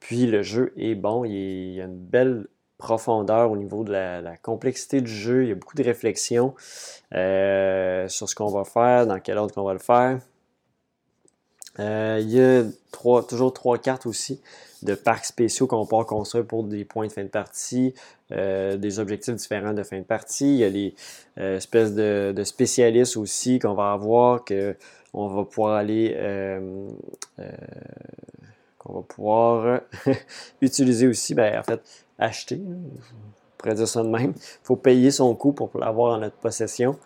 [0.00, 1.24] Puis le jeu est bon.
[1.24, 2.46] Il, y a une belle
[2.78, 5.44] profondeur au niveau de la, complexité du jeu.
[5.44, 6.54] Il y a beaucoup de réflexion
[7.14, 10.18] euh, sur ce qu'on va faire, dans quel ordre qu'on va le faire.
[11.78, 12.64] Euh, il y a
[13.22, 14.40] toujours trois cartes aussi
[14.82, 17.94] de parcs spéciaux qu'on peut construire pour des points de fin de partie,
[18.32, 20.54] euh, des objectifs différents de fin de partie.
[20.54, 20.94] Il y a les
[21.38, 26.14] euh, espèces de, spécialistes aussi qu'on va avoir, qu'on va pouvoir aller
[28.78, 29.80] qu'on va pouvoir
[30.60, 31.80] utiliser aussi, ben, en fait,
[32.18, 32.60] acheter.
[32.64, 34.32] On pourrait dire ça de même.
[34.36, 36.96] Il faut payer son coût pour l'avoir en notre possession,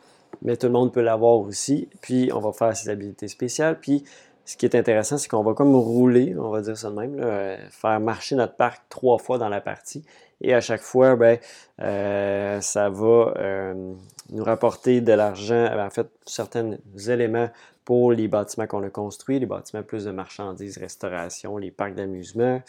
[0.43, 1.89] mais tout le monde peut l'avoir aussi.
[2.01, 3.79] Puis on va faire ses habilités spéciales.
[3.81, 4.05] Puis
[4.45, 7.17] ce qui est intéressant, c'est qu'on va comme rouler, on va dire ça de même,
[7.21, 10.05] euh, faire marcher notre parc trois fois dans la partie.
[10.41, 11.39] Et à chaque fois, ben,
[11.81, 13.93] euh, ça va euh,
[14.31, 16.77] nous rapporter de l'argent, ben, en fait, certains
[17.09, 17.51] éléments
[17.85, 22.63] pour les bâtiments qu'on a construits, les bâtiments plus de marchandises, restauration, les parcs d'amusement,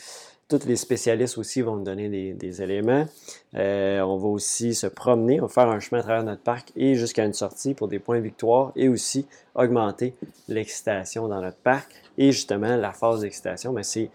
[0.57, 3.05] tous les spécialistes aussi vont nous donner des, éléments.
[3.55, 6.71] Euh, on va aussi se promener, on va faire un chemin à travers notre parc
[6.75, 10.13] et jusqu'à une sortie pour des points de victoire et aussi augmenter
[10.49, 11.89] l'excitation dans notre parc.
[12.17, 14.09] Et justement, la phase d'excitation, ben, c'est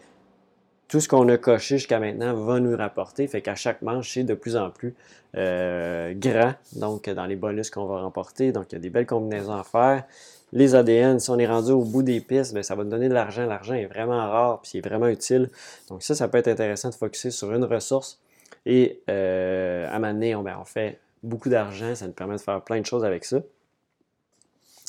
[0.89, 3.27] tout ce qu'on a coché jusqu'à maintenant va nous rapporter.
[3.27, 4.95] Fait qu'à chaque manche, c'est de plus en plus
[5.37, 6.55] euh, grand.
[6.75, 8.53] Donc, dans les bonus qu'on va remporter.
[8.53, 10.05] Donc, il y a des belles combinaisons à faire
[10.53, 13.09] les ADN, si on est rendu au bout des pistes, bien, ça va nous donner
[13.09, 13.47] de l'argent.
[13.47, 15.51] L'argent est vraiment rare, puis il est vraiment utile.
[15.89, 18.21] Donc ça, ça peut être intéressant de focuser sur une ressource.
[18.65, 22.63] Et euh, à un moment ben, on fait beaucoup d'argent, ça nous permet de faire
[22.63, 23.41] plein de choses avec ça.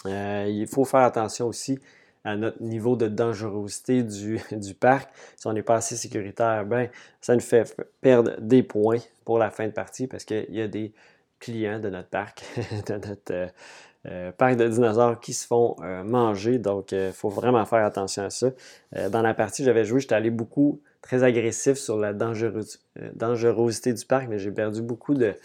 [0.06, 1.80] Euh, il faut faire attention aussi
[2.24, 5.10] à notre niveau de dangerosité du, parc.
[5.36, 6.90] Si on n'est pas assez sécuritaire, ben,
[7.22, 10.68] ça nous fait perdre des points pour la fin de partie parce qu'il y a
[10.68, 10.94] des
[11.40, 12.44] clients de notre parc,
[12.88, 13.54] de notre,
[14.06, 16.60] euh, euh, parc de dinosaures qui se font euh, manger.
[16.60, 18.52] Donc, il euh, faut vraiment faire attention à ça.
[19.10, 24.28] dans la partie j'avais joué, j'étais allé beaucoup très agressif sur la dangerosité du parc,
[24.28, 25.36] mais j'ai perdu beaucoup de,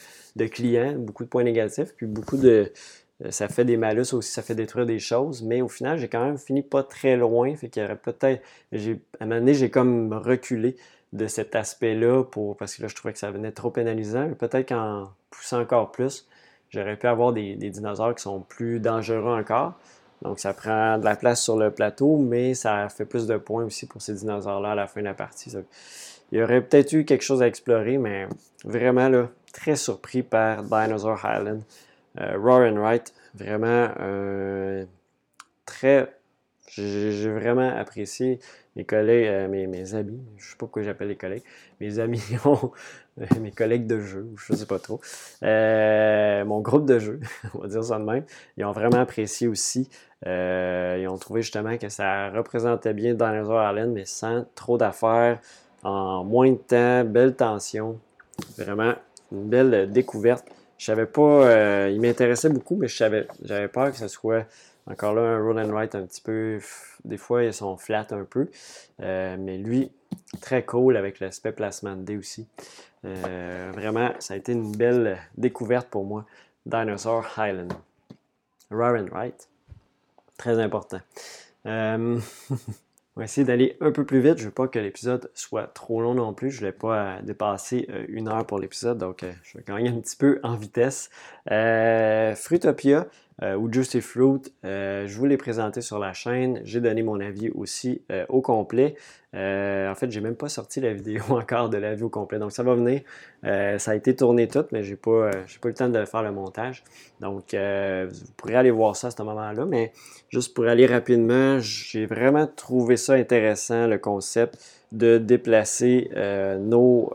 [0.47, 2.73] clients, beaucoup de points négatifs, puis beaucoup de.
[3.31, 6.25] Ça fait des malus aussi, ça fait détruire des choses, mais au final, j'ai quand
[6.25, 7.55] même fini pas très loin.
[7.55, 8.43] Fait qu'il y aurait peut-être.
[8.73, 10.75] À un moment donné, j'ai comme reculé
[11.13, 14.31] de cet aspect-là pour, parce que là, je trouvais que ça venait trop pénalisant.
[14.35, 16.27] Peut-être qu'en poussant encore plus,
[16.73, 19.75] J'aurais pu avoir des, dinosaures qui sont plus dangereux encore.
[20.23, 23.65] Donc, ça prend de la place sur le plateau, mais ça fait plus de points
[23.65, 25.53] aussi pour ces dinosaures-là à la fin de la partie.
[26.31, 28.27] il y aurait peut-être eu quelque chose à explorer, mais
[28.65, 31.63] vraiment là, très surpris par Dinosaur Island.
[32.21, 34.85] Euh, and Wright, vraiment euh,
[35.67, 36.15] très.
[36.69, 38.39] J'ai vraiment apprécié
[38.77, 41.43] mes collègues, euh, mes, mes, amis, je ne sais pas pourquoi j'appelle les collègues,
[41.81, 42.73] mes amis ont,
[43.41, 45.01] mes collègues de jeu, je ne sais pas trop,
[45.43, 47.21] euh, mon groupe de jeu,
[47.55, 48.25] on va dire ça de même,
[48.57, 49.89] ils ont vraiment apprécié aussi.
[50.27, 55.41] Euh, ils ont trouvé justement que ça représentait bien Dinosaur Island, mais sans trop d'affaires,
[55.83, 57.99] en moins de temps, belle tension.
[58.57, 58.95] Vraiment
[59.33, 60.47] une belle découverte.
[60.79, 64.47] Je savais pas, il m'intéressait beaucoup, mais je j'avais peur que ce soit
[64.87, 66.59] Encore là, un roll and write un petit peu,
[67.05, 68.49] des fois ils sont flat un peu,
[68.99, 69.93] mais lui,
[70.41, 72.49] très cool avec l'aspect placement de aussi.
[73.05, 76.27] vraiment, ça a été une belle découverte pour moi.
[76.67, 77.73] Dinosaur Highland.
[78.71, 79.49] Roll and write,
[80.37, 81.01] très important.
[83.15, 84.39] On va essayer d'aller un peu plus vite.
[84.39, 86.51] Je ne veux pas que l'épisode soit trop long non plus.
[86.51, 89.65] Je ne voulais pas euh, dépasser euh, une heure pour l'épisode, donc euh, je vais
[89.65, 91.11] gagner un petit peu en vitesse.
[91.47, 93.07] Fruitopia,
[93.43, 94.43] euh, ou Juicy Fruit.
[94.65, 96.61] Euh, je vous l'ai présenté sur la chaîne.
[96.65, 98.95] J'ai donné mon avis aussi euh, au complet.
[99.35, 102.39] en fait, j'ai même pas sorti la vidéo encore de l'avis au complet.
[102.39, 103.01] Donc, ça va venir.
[103.43, 106.33] ça a été tourné tout, mais j'ai pas, pas eu le temps de faire le
[106.33, 106.85] montage.
[107.21, 109.65] Donc, vous pourrez aller voir ça à ce moment-là.
[109.65, 109.93] Mais
[110.29, 114.59] juste pour aller rapidement, j'ai vraiment trouvé ça intéressant, le concept
[114.93, 116.11] de déplacer
[116.61, 117.11] nos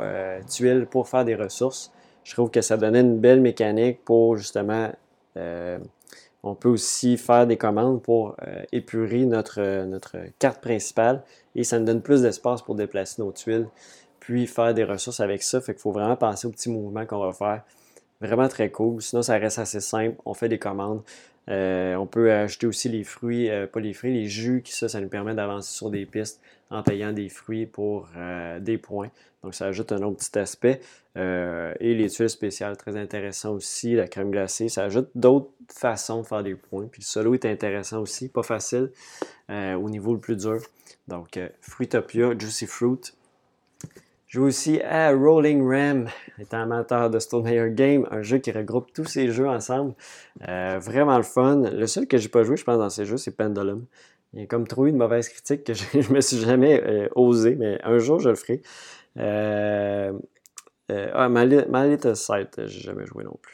[0.49, 1.93] tuiles pour faire des ressources.
[2.23, 4.91] Je trouve que ça donnait une belle mécanique pour justement
[6.47, 11.23] on peut aussi faire des commandes pour euh, épurer notre, notre carte principale
[11.55, 13.67] et ça nous donne plus d'espace pour déplacer nos tuiles,
[14.19, 15.61] puis faire des ressources avec ça.
[15.61, 17.63] Fait qu'il faut vraiment penser aux petits mouvements qu'on va faire.
[18.21, 19.01] Vraiment très cool.
[19.01, 20.15] Sinon, ça reste assez simple.
[20.25, 21.01] On fait des commandes.
[21.49, 24.89] Euh, on peut ajouter aussi les fruits, euh, pas les fruits, les jus, qui ça,
[24.89, 28.09] ça nous permet d'avancer sur des pistes en payant des fruits pour
[28.59, 29.09] des points.
[29.47, 30.81] Donc, ça ajoute un autre petit aspect.
[31.15, 33.95] Euh, et les tuiles spéciales, très intéressant aussi.
[33.95, 36.87] La crème glacée, ça ajoute d'autres façons de faire des points.
[36.91, 38.91] Puis le solo est intéressant aussi, pas facile
[39.49, 40.59] euh, au niveau le plus dur.
[41.07, 43.13] Donc, euh, Fruitopia, Juicy Fruit.
[44.27, 48.91] Je joue aussi à Rolling Ram, étant amateur de Stone Game, un jeu qui regroupe
[48.91, 49.93] tous ces jeux ensemble.
[50.41, 51.61] vraiment le fun.
[51.71, 53.85] Le seul que j'ai pas joué, je pense, dans ces jeux, c'est Pendulum.
[54.33, 57.09] Il y a comme trop eu de mauvaises critiques que je, ne me suis jamais
[57.15, 58.61] osé, mais un jour je le ferai.
[59.17, 60.13] Euh,
[60.91, 63.53] euh, ah, My, Little Sight, j'ai jamais joué non plus.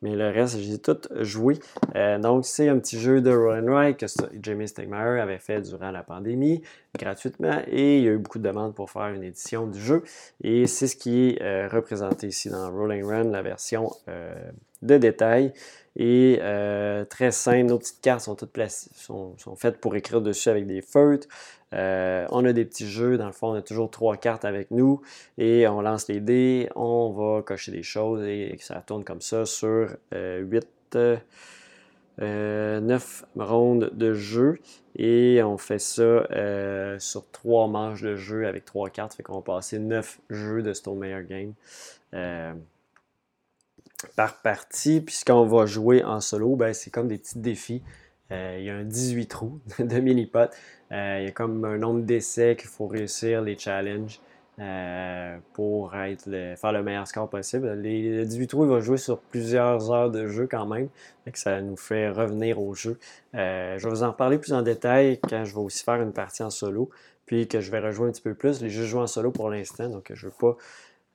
[0.00, 1.58] Mais le reste, j'ai tout joué.
[1.96, 4.06] Euh, donc, c'est un petit jeu de Roll Ride que
[4.40, 6.62] Jamie Stegmaier avait fait durant la pandémie,
[6.96, 10.04] gratuitement, et il y a eu beaucoup de demandes pour faire une édition du jeu.
[10.40, 13.90] Et c'est ce qui est représenté ici dans Rolling Run, la version
[14.82, 15.52] de détail.
[15.96, 20.48] Et euh, très simple, nos petites cartes sont toutes placées, sont, faites pour écrire dessus
[20.48, 21.26] avec des feutres.
[21.74, 24.70] Euh, on a des petits jeux, dans le fond, on a toujours trois cartes avec
[24.70, 25.02] nous
[25.38, 29.44] et on lance les dés, on va cocher des choses et, ça tourne comme ça
[29.44, 30.96] sur 8,
[32.20, 34.60] euh, 9 rondes de jeu
[34.96, 36.26] et on fait ça
[37.00, 40.72] sur trois manches de jeu avec trois cartes, fait qu'on va passer 9 jeux de
[40.72, 41.54] Stone Meyer Game
[44.16, 45.00] par partie.
[45.00, 47.82] Puis ce qu'on va jouer en solo, ben, c'est comme des petits défis.
[48.30, 50.50] Euh, il y a un 18 trous de mini-pot.
[50.92, 54.20] Euh, il y a comme un nombre d'essais qu'il faut réussir, les challenges,
[54.58, 56.24] euh, pour être
[56.56, 57.72] faire le meilleur score possible.
[57.74, 60.88] Les, 18 trous, il va jouer sur plusieurs heures de jeu quand même.
[61.26, 62.98] Donc ça nous fait revenir au jeu.
[63.34, 66.42] je vais vous en parler plus en détail quand je vais aussi faire une partie
[66.42, 66.90] en solo.
[67.26, 68.62] Puis que je vais rejouer un petit peu plus.
[68.62, 70.36] Les jeux joués en solo pour l'instant, donc je ne veux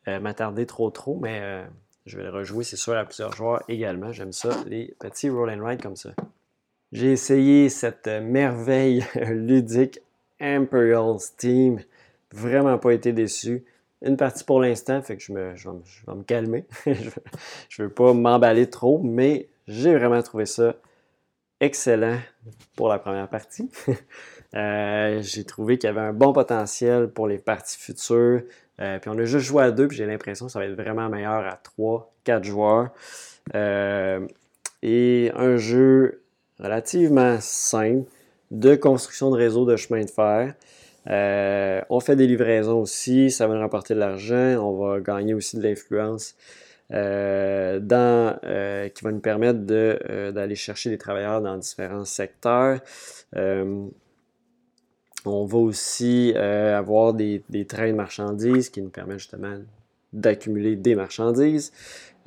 [0.05, 1.63] pas m'attarder trop trop, mais
[2.05, 4.11] je vais le rejouer, c'est sûr, à plusieurs joueurs également.
[4.11, 6.11] J'aime ça, les petits roll and ride comme ça.
[6.91, 9.99] J'ai essayé cette merveille ludique
[10.39, 11.79] Imperial Steam.
[12.31, 13.63] Vraiment pas été déçu.
[14.01, 15.53] Une partie pour l'instant, fait que je, vais,
[16.13, 16.65] me calmer.
[16.85, 20.75] je ne veux pas m'emballer trop, mais j'ai vraiment trouvé ça
[21.61, 22.19] excellent
[22.75, 23.69] pour la première partie.
[24.55, 28.43] Euh, j'ai trouvé qu'il y avait un bon potentiel pour les parties futures.
[28.81, 30.75] Euh, puis on a juste joué à deux, puis j'ai l'impression que ça va être
[30.75, 32.89] vraiment meilleur à trois, quatre joueurs.
[33.55, 34.25] Euh,
[34.81, 36.23] et un jeu
[36.59, 38.09] relativement simple
[38.51, 40.53] de construction de réseau de chemin de fer.
[41.89, 45.57] on fait des livraisons aussi, ça va nous rapporter de l'argent, on va gagner aussi
[45.57, 46.35] de l'influence
[46.89, 48.39] dans,
[48.93, 49.59] qui va nous permettre
[50.31, 52.79] d'aller chercher des travailleurs dans différents secteurs.
[55.25, 59.57] On va aussi euh, avoir des, trains de marchandises qui nous permettent justement
[60.11, 61.71] d'accumuler des marchandises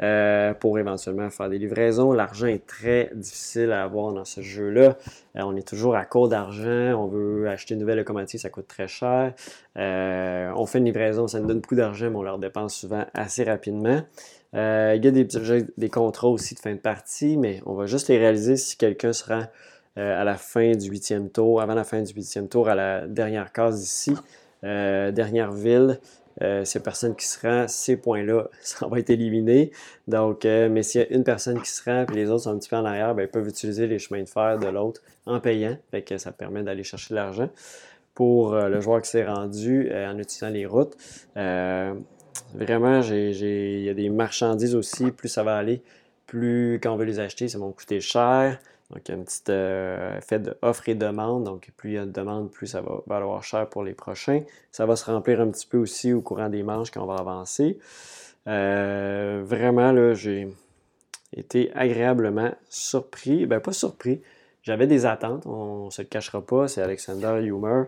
[0.03, 2.13] euh, pour éventuellement faire des livraisons.
[2.13, 4.97] L'argent est très difficile à avoir dans ce jeu-là.
[5.37, 6.95] Euh, on est toujours à court d'argent.
[6.95, 9.35] On veut acheter une nouvelle locomotive, ça coûte très cher.
[9.77, 13.45] on fait une livraison, ça nous donne beaucoup d'argent, mais on leur dépense souvent assez
[13.45, 14.03] rapidement.
[14.55, 15.29] il y a des,
[15.77, 19.13] des contrats aussi de fin de partie, mais on va juste les réaliser si quelqu'un
[19.13, 19.45] se rend
[19.97, 23.53] à la fin du huitième tour, avant la fin du huitième tour, à la dernière
[23.53, 24.15] case ici,
[24.65, 26.01] euh, dernière ville.
[26.43, 29.71] Euh, ces personnes qui se rend, ces points-là, ça va être éliminé.
[30.07, 32.59] Donc, mais s'il y a une personne qui se rend et les autres sont un
[32.59, 35.41] petit peu en arrière, ben, ils peuvent utiliser les chemins de fer de l'autre en
[35.41, 35.79] payant.
[36.07, 37.49] Que ça permet d'aller chercher de l'argent
[38.15, 40.97] pour le joueur qui s'est rendu en utilisant les routes.
[41.35, 45.11] vraiment, il y a des marchandises aussi.
[45.11, 45.83] Plus ça va aller,
[46.27, 48.59] plus quand on veut les acheter, ça va coûter cher.
[48.91, 49.51] Donc, un petit
[50.19, 51.45] effet de offre et demande.
[51.45, 54.43] Donc, plus il y a de demande, plus ça va valoir cher pour les prochains.
[54.71, 57.17] Ça va se remplir un petit peu aussi au courant des manches quand on va
[57.17, 57.79] avancer.
[58.47, 60.49] vraiment, là, j'ai
[61.35, 63.47] été agréablement surpris.
[63.47, 64.23] Ben, pas surpris.
[64.63, 66.69] J'avais des attentes, on ne se le cachera pas.
[66.69, 67.85] C'est Alexander Humer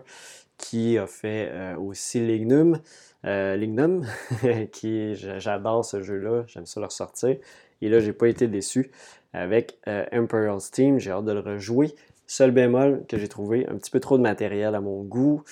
[0.57, 2.79] qui a fait aussi Lignum.
[3.25, 4.05] Euh, Lignum,
[4.71, 7.37] qui j'adore ce jeu-là, j'aime ça le ressortir.
[7.81, 8.91] Et là, j'ai pas été déçu
[9.33, 11.93] avec euh, Imperial Steam, j'ai hâte de le rejouer.
[12.27, 15.43] Seul bémol que j'ai trouvé, un petit peu trop de matériel à mon goût,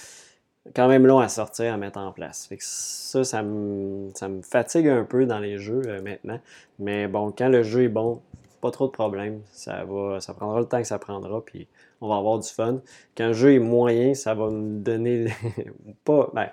[0.76, 2.50] quand même long à sortir, à mettre en place.
[2.60, 4.12] ça, ça me,
[4.44, 6.40] fatigue un peu dans les jeux euh, maintenant.
[6.80, 8.22] Mais bon, quand le jeu est bon,
[8.62, 9.42] pas trop de problèmes.
[9.52, 9.86] Ça,
[10.20, 11.68] ça prendra le temps que ça prendra, puis
[12.02, 12.82] on va avoir du fun.
[13.16, 15.28] Quand le jeu est moyen, ça va me donner
[16.04, 16.30] pas.
[16.34, 16.50] Ben,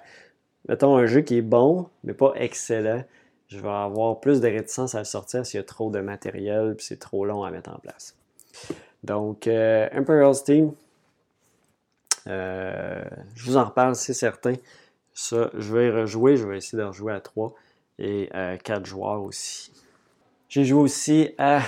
[0.69, 3.03] mettons, un jeu qui est bon, mais pas excellent,
[3.49, 6.75] je vais avoir plus de réticence à le sortir s'il y a trop de matériel
[6.77, 8.17] puis c'est trop long à mettre en place.
[9.03, 10.73] Donc, euh, Imperial Steam,
[12.27, 14.55] euh, je vous en reparle, c'est certain.
[15.13, 17.55] Ça, je vais rejouer, je vais essayer de rejouer à 3
[17.99, 19.73] et à 4 joueurs aussi.
[20.49, 21.61] J'ai joué aussi à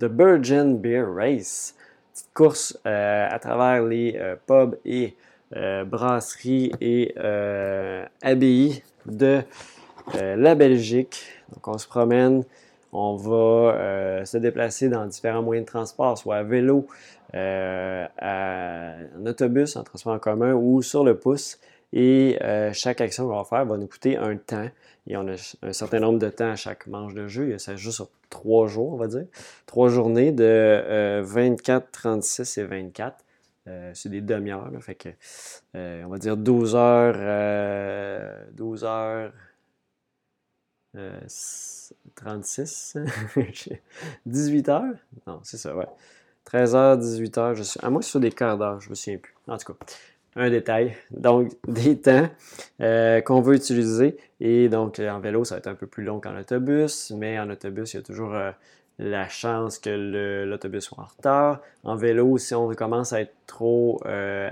[0.00, 1.76] The Virgin Beer Race,
[2.12, 5.14] petite course euh, à travers les pubs et
[5.56, 9.40] euh, brasserie et euh, abbaye de
[10.16, 11.24] euh, la Belgique.
[11.52, 12.44] Donc on se promène,
[12.92, 16.86] on va se déplacer dans différents moyens de transport, soit à vélo,
[17.34, 21.58] en autobus, en transport en commun ou sur le pouce.
[21.92, 22.38] Et
[22.72, 24.68] chaque action qu'on va faire va nous coûter un temps.
[25.06, 27.56] Et on a un certain nombre de temps à chaque manche de jeu.
[27.58, 29.26] Ça joue sur trois jours, on va dire.
[29.66, 33.24] Trois journées de 24, 36 et 24.
[33.68, 34.70] Euh, c'est des demi-heures.
[34.80, 35.08] Fait que,
[35.76, 38.84] euh, on va dire 12 heures, 12
[40.98, 42.98] euh, heures 36,
[44.26, 44.94] 18 heures?
[45.26, 45.86] Non, c'est ça, ouais.
[46.44, 47.54] 13 heures, 18 heures.
[47.54, 49.34] Je suis, à moi, c'est sur des quarts d'heure, je me souviens plus.
[49.46, 49.86] En tout cas,
[50.36, 50.96] un détail.
[51.10, 52.28] Donc, des temps
[52.78, 54.16] qu'on veut utiliser.
[54.40, 57.48] Et donc, en vélo, ça va être un peu plus long qu'en autobus, mais en
[57.50, 58.34] autobus, il y a toujours
[58.98, 61.60] la chance que l'autobus soit en retard.
[61.84, 64.50] En vélo, si on commence à être trop, euh,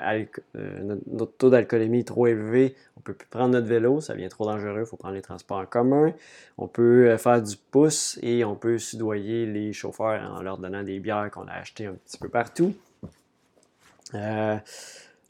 [0.56, 4.28] euh, notre taux d'alcoolémie trop élevé, on ne peut plus prendre notre vélo, ça devient
[4.28, 6.12] trop dangereux, il faut prendre les transports en commun.
[6.58, 10.84] On peut euh, faire du pouce et on peut soudoyer les chauffeurs en leur donnant
[10.84, 12.74] des bières qu'on a achetées un petit peu partout.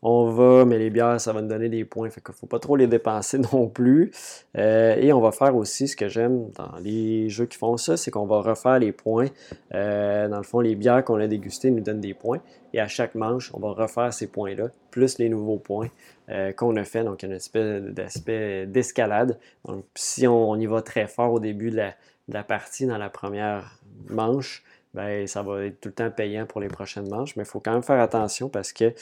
[0.08, 2.60] On va, mais les bières, ça va nous donner des points, fait ne faut pas
[2.60, 4.12] trop les dépenser non plus.
[4.56, 7.96] Euh, et on va faire aussi ce que j'aime dans les jeux qui font ça,
[7.96, 9.26] c'est qu'on va refaire les points.
[9.74, 12.38] Euh, dans le fond, les bières qu'on a dégustées nous donnent des points.
[12.72, 15.88] Et à chaque manche, on va refaire ces points-là, plus les nouveaux points
[16.28, 17.02] euh, qu'on a fait.
[17.02, 19.40] Donc, il y a une espèce d'aspect d'escalade.
[19.64, 21.82] Donc, si on, y va très fort au début de
[22.28, 24.62] la, partie, dans la première manche,
[24.94, 27.34] ben, ça va être tout le temps payant pour les prochaines manches.
[27.34, 28.94] Mais il faut quand même faire attention parce que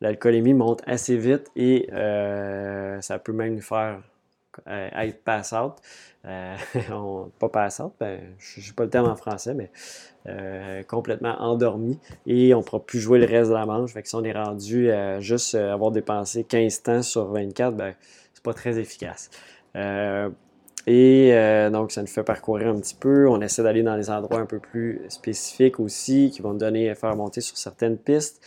[0.00, 4.00] l'alcoolémie monte assez vite et euh, ça peut même nous faire
[4.66, 5.74] euh, être pass out.
[6.26, 6.56] Euh,
[7.38, 9.70] pas pass out, ben, je n'ai pas le terme en français, mais
[10.86, 13.92] complètement endormi et on ne pourra plus jouer le reste de la manche.
[14.04, 17.94] Si on est rendu à juste avoir dépensé 15 temps sur 24, ben,
[18.34, 19.30] c'est pas très efficace.
[20.86, 23.28] et donc, ça nous fait parcourir un petit peu.
[23.28, 26.94] On essaie d'aller dans les endroits un peu plus spécifiques aussi, qui vont nous donner,
[26.94, 28.44] faire monter sur certaines pistes.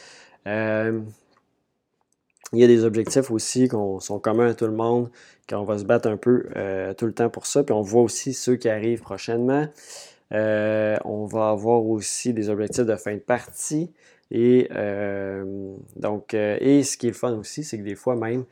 [2.54, 5.10] Il y a des objectifs aussi qui sont communs à tout le monde,
[5.50, 7.64] qu'on va se battre un peu euh, tout le temps pour ça.
[7.64, 9.68] Puis on voit aussi ceux qui arrivent prochainement.
[10.32, 13.92] Euh, on va avoir aussi des objectifs de fin de partie.
[14.30, 18.46] Et euh, donc, et ce qui est le fun aussi, c'est que des fois même,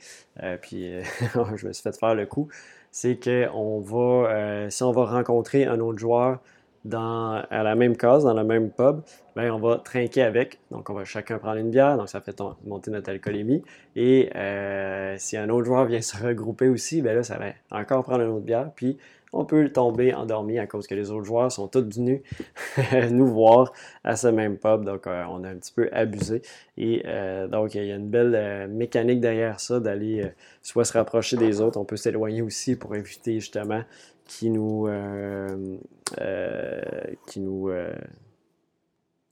[0.61, 0.91] puis
[1.55, 2.47] je me suis fait faire le coup,
[2.91, 6.39] c'est qu'on va, si on va rencontrer un autre joueur
[6.85, 9.01] dans, à la même case, dans le même pub,
[9.35, 10.59] bien, on va trinquer avec.
[10.71, 13.61] Donc, on va chacun prendre une bière, donc ça fait monter notre alcoolémie.
[13.95, 18.03] Et euh, si un autre joueur vient se regrouper aussi, bien là, ça va encore
[18.03, 18.71] prendre une autre bière.
[18.75, 18.97] Puis,
[19.33, 22.19] on peut tomber endormi à cause que les autres joueurs sont tous venus
[23.11, 23.71] nous voir
[24.03, 24.83] à ce même pub.
[24.83, 26.41] Donc, euh, on a un petit peu abusé.
[26.77, 30.31] Et euh, donc, il y a une belle mécanique derrière ça d'aller
[30.63, 31.79] soit se rapprocher des autres.
[31.79, 33.83] On peut s'éloigner aussi pour éviter justement
[34.27, 35.77] qui nous, euh,
[36.19, 36.81] euh,
[37.27, 37.93] qui nous, euh,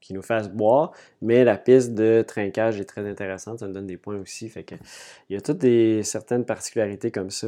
[0.01, 0.91] qui nous fasse boire.
[1.21, 4.49] Mais la piste de trinquage est très intéressante, ça nous donne des points aussi.
[4.49, 4.75] Fait que,
[5.29, 7.47] il y a toutes des, certaines particularités comme ça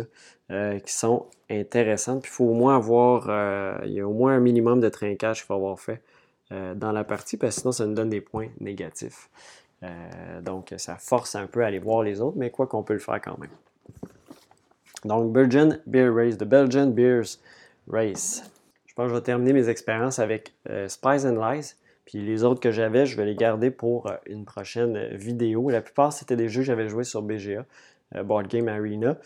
[0.84, 2.24] qui sont intéressantes.
[2.24, 5.40] Puis il faut au moins avoir, il y a au moins un minimum de trinquage
[5.40, 6.02] qu'il faut avoir fait
[6.50, 9.30] dans la partie, parce que sinon ça nous donne des points négatifs.
[10.42, 13.00] donc ça force un peu à aller voir les autres, mais quoi qu'on peut le
[13.00, 13.50] faire quand même.
[15.06, 17.40] Donc, Belgian Beer Race, The Belgian Beers
[17.88, 18.44] Race.
[18.86, 21.74] Je pense que je vais terminer mes expériences avec euh, Spice and Lies.
[22.06, 25.70] Puis les autres que j'avais, je vais les garder pour une prochaine vidéo.
[25.70, 27.66] La plupart, c'était des jeux que j'avais joués sur BGA,
[28.26, 29.18] Board Game Arena,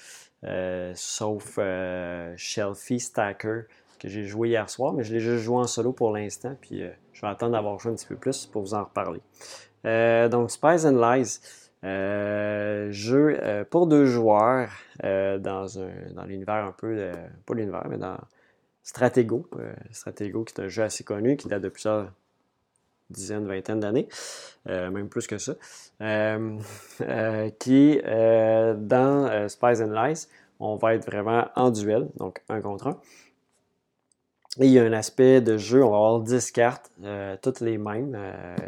[0.93, 1.57] sauf
[2.35, 3.61] Shelfie Stacker
[3.97, 6.83] que j'ai joué hier soir, mais je l'ai juste joué en solo pour l'instant, puis
[7.13, 9.21] je vais attendre d'avoir joué un petit peu plus pour vous en reparler.
[10.29, 11.39] donc, Spies and Lies.
[11.83, 14.69] Euh, jeu euh, pour deux joueurs
[15.03, 17.11] euh, dans, un, dans l'univers un peu,
[17.45, 18.17] pas l'univers, mais dans
[18.83, 19.47] Stratego.
[19.91, 22.11] Stratego, qui est un jeu assez connu, qui date de plusieurs
[23.11, 24.07] dizaines, vingtaines d'années,
[24.65, 25.53] même plus que ça,
[27.59, 30.27] qui, dans Spies and Lies,
[30.59, 32.99] on va être vraiment en duel, donc un contre un.
[34.59, 36.91] Et il y a un aspect de jeu, on va avoir 10 cartes,
[37.41, 38.17] toutes les mêmes,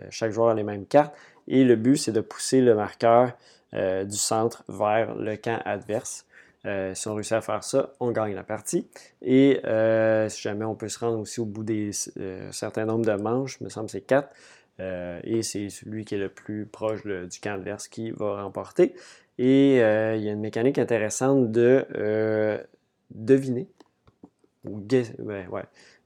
[0.10, 1.16] chaque joueur a les mêmes cartes,
[1.48, 3.34] et le but, c'est de pousser le marqueur
[3.74, 6.26] euh, du centre vers le camp adverse.
[6.66, 8.88] Euh, si on réussit à faire ça, on gagne la partie.
[9.22, 11.92] Et euh, si jamais on peut se rendre aussi au bout d'un
[12.52, 14.30] certain nombre de manches, il me semble que c'est 4,
[15.24, 18.94] et c'est celui qui est le plus proche du camp adverse qui va remporter.
[19.38, 21.86] Et il y a une mécanique intéressante de
[23.12, 23.68] deviner,
[24.66, 24.82] ou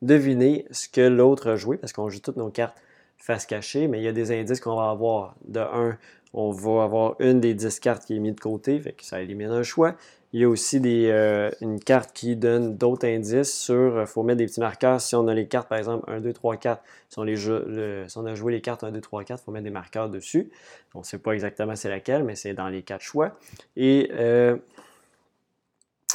[0.02, 2.78] deviner ce que l'autre a joué, parce qu'on joue toutes nos cartes
[3.22, 5.36] face cachée, mais il y a des indices qu'on va avoir.
[5.45, 5.97] De un,
[6.34, 9.22] on va avoir une des 10 cartes qui est mise de côté, fait que ça
[9.22, 9.95] élimine un choix.
[10.34, 14.24] Il y a aussi euh, une carte qui donne d'autres indices sur, il euh, faut
[14.24, 15.01] mettre des petits marqueurs.
[15.01, 18.53] Si on a les cartes, par exemple, 1, 2, 3, 4, si on, a joué
[18.53, 20.49] les cartes 1, 2, 3, 4, il faut mettre des marqueurs dessus.
[20.95, 23.38] On ne sait pas exactement c'est laquelle, mais c'est dans les quatre choix.
[23.76, 24.55] Et il euh,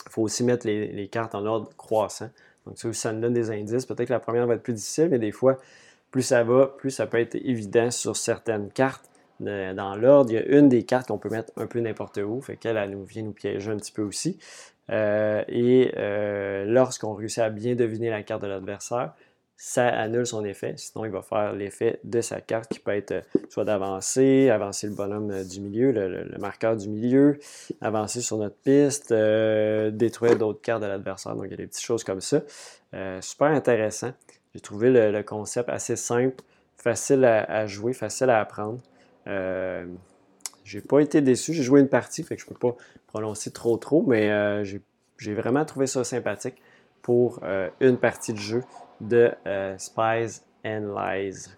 [0.09, 2.31] faut aussi mettre les, les, cartes en ordre croissant.
[2.67, 3.85] Donc ça, ça nous donne des indices.
[3.85, 5.59] Peut-être que la première va être plus difficile, mais des fois,
[6.17, 9.05] plus ça va, plus ça peut être évident sur certaines cartes
[9.39, 10.31] dans l'ordre.
[10.31, 12.79] Il y a une des cartes qu'on peut mettre un peu n'importe où, fait qu'elle
[12.79, 14.39] elle nous vient nous piéger un petit peu aussi.
[14.91, 19.13] Euh, et euh, lorsqu'on réussit à bien deviner la carte de l'adversaire,
[19.59, 20.73] ça annule son effet.
[20.79, 24.87] Sinon, il va faire l'effet de sa carte qui peut être euh, soit d'avancer, avancer
[24.87, 27.39] le bonhomme du milieu, le, marqueur du milieu,
[27.83, 31.37] avancer sur notre piste, détruire d'autres cartes de l'adversaire.
[31.37, 32.41] Donc, il y a des petites choses comme ça.
[33.21, 34.13] super intéressant.
[34.57, 36.43] J'ai trouvé le, concept assez simple,
[36.79, 38.81] facile à, jouer, facile à apprendre.
[39.27, 39.85] Euh,
[40.65, 41.53] j'ai pas été déçu.
[41.53, 42.75] J'ai joué une partie, fait que je peux pas
[43.07, 44.65] prononcer trop trop, mais euh,
[45.19, 46.55] j'ai vraiment trouvé ça sympathique
[47.03, 48.65] pour euh, une partie de jeu
[49.03, 51.51] de euh, Spies and Lies.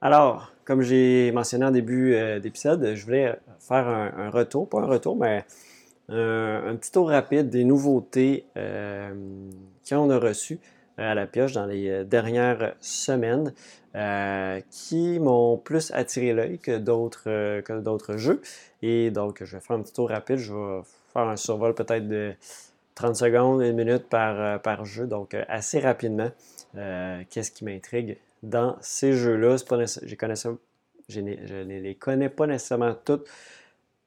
[0.00, 5.16] Alors, comme j'ai mentionné en début d'épisode, je voulais faire un, retour, pas un retour,
[5.16, 5.44] mais
[6.08, 10.60] un, petit tour rapide des nouveautés qu'on a reçues
[10.98, 13.52] à la pioche dans les euh, dernières semaines
[13.94, 18.40] euh, qui m'ont plus attiré l'œil que d'autres euh, que d'autres jeux.
[18.82, 20.36] Et donc, je vais faire un petit tour rapide.
[20.36, 20.82] Je vais
[21.12, 22.34] faire un survol peut-être de
[22.94, 26.30] 30 secondes, une minute par, par jeu, donc assez rapidement.
[26.74, 29.56] Qu'est-ce qui m'intrigue dans ces jeux-là?
[29.56, 30.04] Je,
[31.08, 33.24] je ne les connais pas nécessairement tous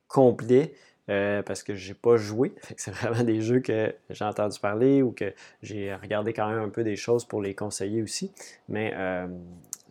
[0.08, 0.74] complets.
[1.10, 2.54] Euh, parce que j'ai pas joué.
[2.78, 6.70] C'est vraiment des jeux que j'ai entendu parler ou que j'ai regardé quand même un
[6.70, 8.32] peu des choses pour les conseiller aussi.
[8.70, 9.28] Mais euh,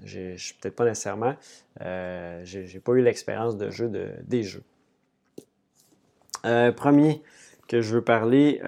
[0.05, 1.37] je suis peut-être pas nécessairement.
[1.83, 4.65] Euh, j'ai pas eu l'expérience de jeu de, des jeux.
[6.43, 7.23] Premier
[7.69, 8.61] que je veux parler,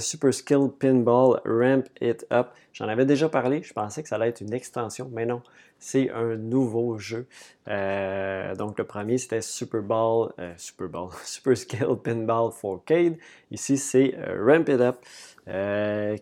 [0.00, 2.48] Super Skill Pinball Ramp It Up.
[2.72, 5.42] J'en avais déjà parlé, je pensais que ça allait être une extension, mais non
[5.78, 7.26] c'est un nouveau jeu.
[7.68, 13.16] Euh, donc le premier c'était Super Ball, euh, Super Ball, Super Scale Pinball 4K.
[13.50, 14.96] Ici c'est euh, Ramp It Up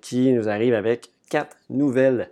[0.01, 2.29] qui nous arrive avec quatre nouvelles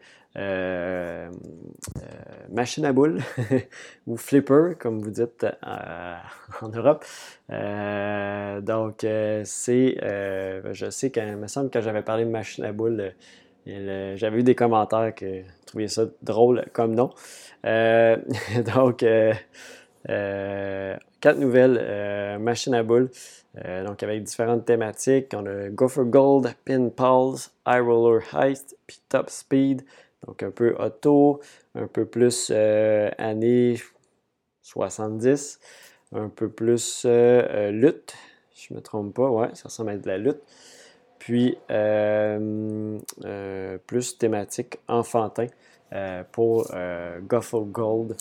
[2.53, 3.21] machines à boules
[4.09, 7.05] ou flipper comme vous dites en Europe.
[7.49, 9.07] donc
[9.45, 9.97] c'est,
[10.73, 13.13] je sais qu'il me semble que j'avais parlé de machine à boules
[13.67, 17.11] j'avais eu des commentaires qui trouvaient ça drôle comme nom.
[17.67, 18.17] Euh,
[18.75, 19.35] donc, euh,
[20.09, 23.11] euh, quatre nouvelles machines à boules.
[23.55, 25.33] donc, avec différentes thématiques.
[25.35, 29.83] On a Gopher Gold, Pin Pulse, High Roller Heist, puis Top Speed.
[30.27, 31.41] Donc, un peu auto,
[31.75, 33.77] un peu plus années
[34.63, 35.61] 70,
[36.13, 38.15] un peu plus lutte.
[38.55, 40.43] Je me trompe pas, ouais, ça ressemble à de la lutte.
[41.21, 45.47] Puis, euh, euh, plus thématique enfantin
[45.93, 46.73] euh, pour
[47.29, 48.17] Goffle Gold.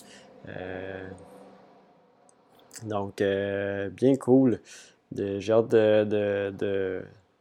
[2.84, 4.60] donc, bien cool.
[5.16, 5.74] J'ai hâte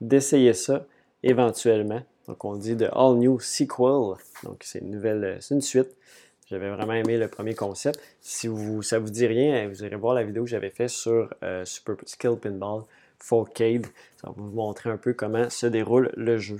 [0.01, 0.85] d'essayer ça
[1.21, 2.01] éventuellement.
[2.27, 4.15] Donc, on dit de All New Sequel.
[4.43, 5.95] Donc, c'est une une suite.
[6.49, 7.99] J'avais vraiment aimé le premier concept.
[8.21, 11.33] Si vous, ça vous dit rien, vous irez voir la vidéo que j'avais faite sur
[11.65, 12.83] Super Skill Pinball.
[13.23, 13.85] 4K.
[14.21, 16.59] Ça va vous montrer un peu comment se déroule le jeu.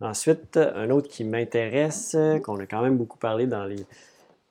[0.00, 3.46] Ensuite, un autre qui m'intéresse, qu'on a quand même beaucoup parlé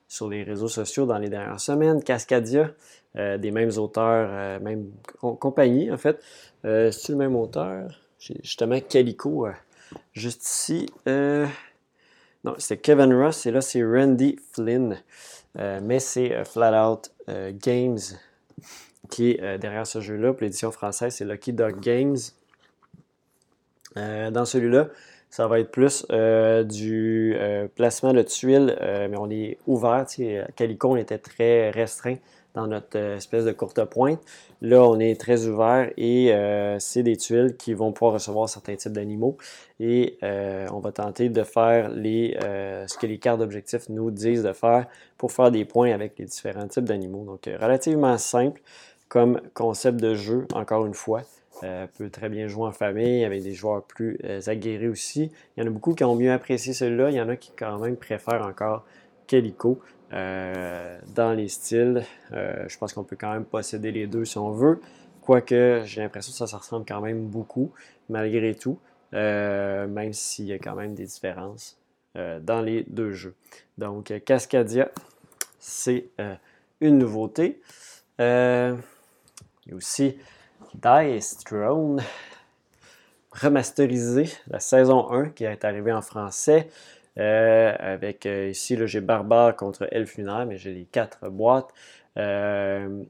[0.08, 2.04] sur les réseaux sociaux dans les dernières semaines.
[2.04, 2.72] Cascadia,
[3.16, 6.22] des mêmes auteurs, même compagnie en fait.
[6.64, 7.90] C'est le même auteur?
[8.20, 9.48] Justement Calico
[10.14, 10.86] juste ici.
[11.08, 14.98] non, c'est Kevin Ross et là c'est Randy Flynn.
[15.56, 17.12] mais c'est Flat Out
[17.54, 17.98] Games
[19.10, 20.34] qui est derrière ce jeu-là.
[20.34, 22.18] Pour l'édition française, c'est Lucky Dog Games.
[23.96, 24.90] dans celui-là,
[25.30, 30.06] ça va être plus euh, du euh, placement de tuiles, euh, mais on est ouvert.
[30.56, 32.16] Calico, on était très restreint
[32.68, 34.20] notre espèce de courte pointe.
[34.62, 36.34] Là, on est très ouvert et
[36.80, 39.38] c'est des tuiles qui vont pouvoir recevoir certains types d'animaux.
[39.80, 44.88] Et on va tenter de faire ce que les cartes d'objectifs nous disent de faire
[45.18, 47.24] pour faire des points avec les différents types d'animaux.
[47.24, 48.62] Donc, relativement simple
[49.10, 51.24] comme concept de jeu, encore une fois.
[51.64, 55.30] Euh, peut très bien jouer en famille avec des joueurs plus euh, aguerris aussi.
[55.58, 57.10] Il y en a beaucoup qui ont mieux apprécié celui-là.
[57.10, 58.86] Il y en a qui quand même préfèrent encore
[59.28, 62.04] Calico euh, dans les styles.
[62.32, 64.82] je pense qu'on peut quand même posséder les deux si on veut.
[65.22, 67.72] Quoique j'ai l'impression que ça, ça ressemble quand même beaucoup
[68.10, 68.80] malgré tout.
[69.12, 71.78] même s'il y a quand même des différences
[72.16, 73.36] dans les deux jeux.
[73.78, 74.90] Donc Cascadia,
[75.60, 76.08] c'est
[76.82, 77.62] une nouveauté.
[78.18, 80.18] il y a aussi
[80.74, 82.02] Dice Throne
[83.32, 86.68] remasterisé, la saison 1 qui est arrivée en français.
[87.18, 91.70] Euh, avec euh, ici, j'ai Barbare contre Elf Lunaire, mais j'ai les quatre boîtes.
[92.18, 93.04] Euh,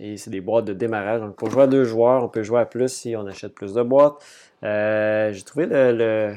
[0.00, 1.20] et c'est des boîtes de démarrage.
[1.20, 3.74] Donc pour jouer à deux joueurs, on peut jouer à plus si on achète plus
[3.74, 4.16] de boîtes.
[4.62, 6.34] j'ai trouvé le,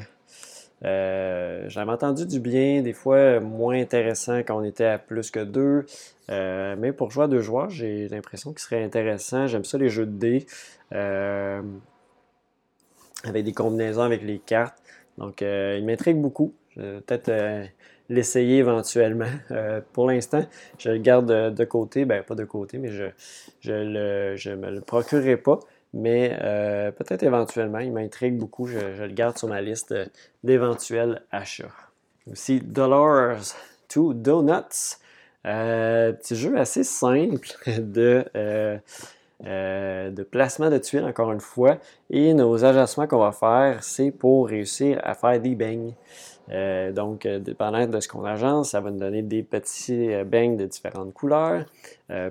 [0.82, 5.86] j'avais entendu du bien, des fois moins intéressant quand on était à plus que deux.
[6.28, 9.48] mais pour jouer à deux joueurs, j'ai l'impression qu'il serait intéressant.
[9.48, 10.46] J'aime ça les jeux de dés.
[10.94, 11.62] Euh,
[13.24, 14.78] avec des combinaisons avec les cartes.
[15.18, 16.54] Donc, euh, il m'intrigue beaucoup.
[16.78, 17.64] Je vais peut-être euh,
[18.08, 19.26] l'essayer éventuellement.
[19.92, 20.44] pour l'instant,
[20.78, 22.04] je le garde de, côté.
[22.04, 25.60] Ben, pas de côté, mais je ne me le procurerai pas.
[25.94, 26.36] Mais
[26.98, 28.66] peut-être éventuellement, il m'intrigue beaucoup.
[28.66, 29.94] Je, le garde sur ma liste
[30.44, 31.72] d'éventuels achats.
[32.30, 33.40] Aussi, Dollars
[33.88, 34.98] to Donuts.
[35.42, 38.24] petit jeu assez simple de
[39.46, 41.78] euh, de placement de tuiles, encore une fois.
[42.10, 45.94] Et nos agencements qu'on va faire, c'est pour réussir à faire des beignes.
[46.50, 50.56] Euh, donc, euh, dépendant de ce qu'on agence, ça va nous donner des petits beignes
[50.56, 51.64] de différentes couleurs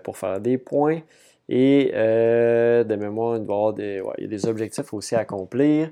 [0.04, 1.02] pour faire des points.
[1.50, 5.90] Et de mémoire, il, va des, il y a des objectifs aussi à accomplir.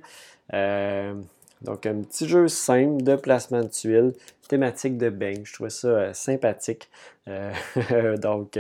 [0.52, 4.14] donc, un petit jeu simple de placement de tuiles,
[4.50, 5.44] thématique de beignes.
[5.46, 6.90] Je trouve ça sympathique.
[8.22, 8.60] donc,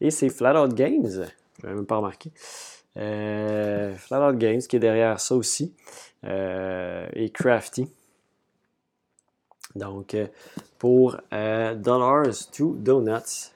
[0.00, 1.26] et c'est Flat Out Games
[1.62, 2.30] je n'avais même pas remarqué.
[2.96, 5.74] Euh, Flat Games qui est derrière ça aussi.
[6.24, 7.88] Euh, et Crafty.
[9.76, 10.26] Donc, euh,
[10.78, 13.52] pour Dollars to Donuts.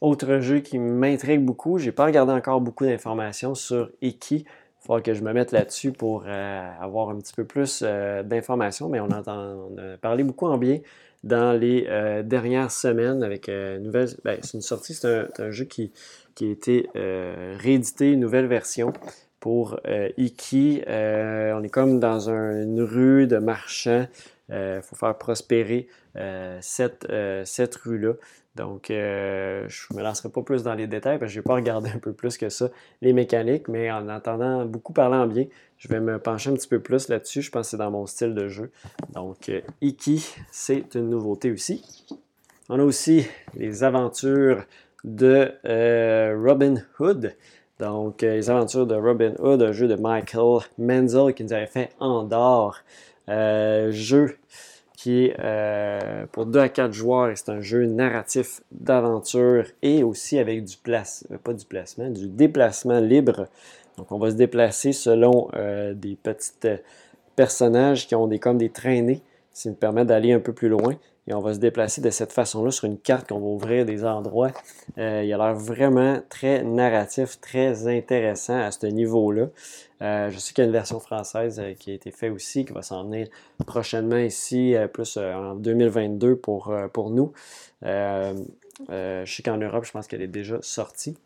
[0.00, 4.44] Autre jeu qui m'intrigue beaucoup, j'ai pas regardé encore beaucoup d'informations sur Iki.
[4.44, 9.00] Il faudra que je me mette là-dessus pour avoir un petit peu plus d'informations, mais
[9.00, 10.80] on, entend, a parlé beaucoup en bien
[11.22, 11.88] dans les
[12.24, 14.10] dernières semaines avec nouvelle.
[14.24, 15.90] Ben, c'est une sortie, c'est un, jeu qui,
[16.34, 18.92] qui a été euh, réédité, une nouvelle version
[19.40, 20.82] pour euh, Iki.
[20.88, 24.06] Euh, on est comme dans une rue de marchands.
[24.50, 25.88] Il faut faire prospérer
[26.60, 27.06] cette,
[27.44, 28.14] cette rue-là.
[28.56, 31.54] Donc, je ne me lancerai pas plus dans les détails parce que je n'ai pas
[31.56, 32.68] regardé un peu plus que ça
[33.00, 35.46] les mécaniques, mais en entendant beaucoup parler en bien,
[35.78, 37.42] je vais me pencher un petit peu plus là-dessus.
[37.42, 38.70] Je pense que c'est dans mon style de jeu.
[39.14, 41.82] Donc, Iki, c'est une nouveauté aussi.
[42.68, 44.64] On a aussi les aventures
[45.04, 47.34] de euh, Robin Hood.
[47.78, 51.66] Donc, euh, les aventures de Robin Hood, un jeu de Michael Menzel qui nous avait
[51.66, 52.82] fait Andorre.
[53.28, 54.36] Euh, jeu
[54.96, 60.64] qui est pour 2 à 4 joueurs c'est un jeu narratif d'aventure et aussi avec
[60.64, 63.48] du placement, pas du placement, du déplacement libre.
[63.98, 65.48] Donc, on va se déplacer selon
[65.94, 66.52] des petits
[67.36, 69.20] personnages qui ont des, comme des traînées,
[69.52, 70.96] qui nous permettent d'aller un peu plus loin
[71.26, 74.04] et on va se déplacer de cette façon-là sur une carte qu'on va ouvrir des
[74.04, 74.50] endroits.
[74.98, 79.46] Euh, il a l'air vraiment très narratif, très intéressant à ce niveau-là.
[80.04, 82.64] Euh, je sais qu'il y a une version française euh, qui a été faite aussi,
[82.64, 83.26] qui va s'en venir
[83.66, 87.32] prochainement ici, plus en 2022 pour, pour nous.
[87.82, 88.34] je
[89.26, 91.16] sais qu'en Europe, je pense qu'elle est déjà sortie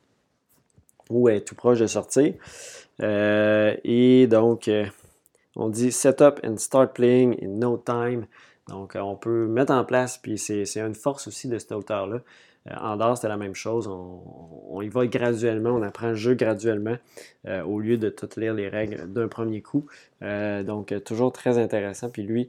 [1.11, 2.35] ou est tout proche de sortir.
[3.01, 4.71] et donc,
[5.57, 8.27] on dit Setup and start playing in no time.
[8.69, 12.21] Donc, euh, on peut mettre en place, puis c'est une force aussi de cet auteur-là.
[12.71, 13.89] Euh, en dehors, c'était la même chose.
[13.89, 16.97] On, y va graduellement, on apprend le jeu graduellement
[17.47, 19.87] euh, au lieu de tout lire les règles d'un premier coup.
[20.21, 22.11] donc, toujours très intéressant.
[22.11, 22.49] Puis lui,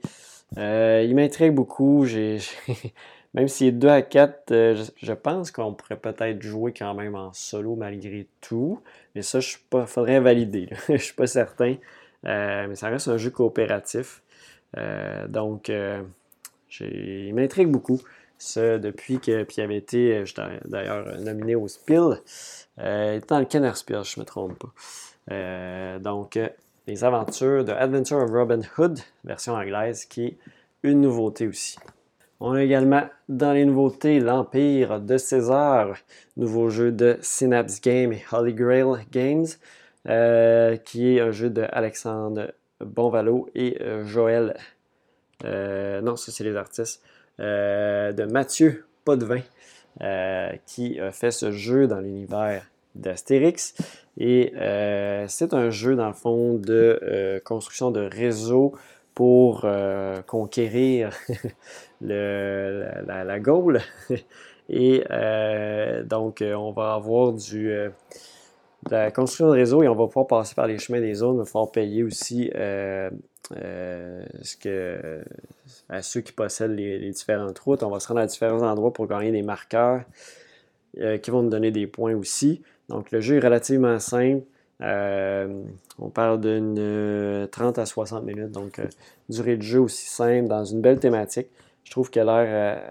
[0.58, 2.06] il m'intrigue beaucoup.
[3.34, 4.54] même s'il est 2 à 4,
[5.02, 8.80] je, pense qu'on pourrait peut-être jouer quand même en solo malgré tout.
[9.16, 10.70] Mais ça, je pas, faudrait valider.
[10.88, 11.76] je ne suis pas certain.
[12.24, 14.22] mais ça reste un jeu coopératif.
[15.30, 15.72] donc,
[16.80, 18.02] il m'intrigue beaucoup.
[18.40, 20.24] Ça, depuis que puis il avait été,
[20.66, 22.22] d'ailleurs nominé au Spiel,
[22.78, 26.00] il était dans le Kenner Spiel, je ne me trompe pas.
[26.00, 26.40] donc,
[26.88, 30.38] les aventures de Adventure of Robin Hood, version anglaise, qui est
[30.84, 31.78] une nouveauté aussi.
[32.40, 35.98] On a également dans les nouveautés l'Empire de César,
[36.38, 39.46] nouveau jeu de Synapse Game et Holy Grail Games,
[40.08, 44.58] euh, qui est un jeu de Alexandre Bonvalo et euh, Joël.
[45.44, 47.04] Euh, non, ça c'est les artistes.
[47.40, 49.42] De Mathieu Potvin,
[50.66, 52.64] qui a fait ce jeu dans l'univers
[52.96, 53.74] d'Astérix.
[54.18, 54.54] Et
[55.28, 58.76] c'est un jeu, dans le fond, de construction de réseau
[59.20, 61.10] pour euh, conquérir
[62.00, 63.82] la, Gaule.
[64.70, 67.92] Et euh, donc, euh, on va avoir du, de
[68.90, 71.36] la construction de réseau et on va pouvoir passer par les chemins des zones.
[71.36, 73.12] Il va falloir payer aussi ce
[74.62, 75.22] que,
[75.90, 77.84] à ceux qui possèdent les, différentes routes.
[77.84, 80.04] On va se rendre à différents endroits pour gagner des marqueurs
[80.96, 82.62] qui vont nous donner des points aussi.
[82.90, 84.44] Donc, le jeu est relativement simple.
[84.82, 85.64] Euh,
[85.98, 88.86] on parle d'une 30 euh, à 60 minutes, donc euh,
[89.28, 91.48] durée de jeu aussi simple, dans une belle thématique.
[91.84, 92.82] Je trouve qu'elle a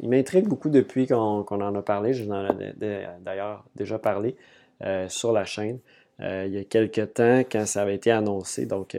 [0.00, 2.12] il m'intrigue beaucoup depuis qu'on en a parlé.
[2.12, 2.74] Je en ai
[3.20, 4.36] d'ailleurs déjà parlé
[5.08, 5.78] sur la chaîne
[6.20, 8.66] il y a quelques temps quand ça avait été annoncé.
[8.66, 8.94] Donc,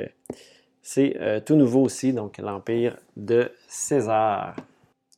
[0.89, 4.55] c'est tout nouveau aussi, donc l'Empire de César.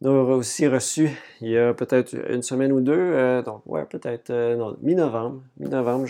[0.02, 1.10] On aura aussi reçu
[1.42, 6.08] il y a peut-être une semaine ou deux, euh, donc ouais, peut-être euh, mi-novembre, mi-novembre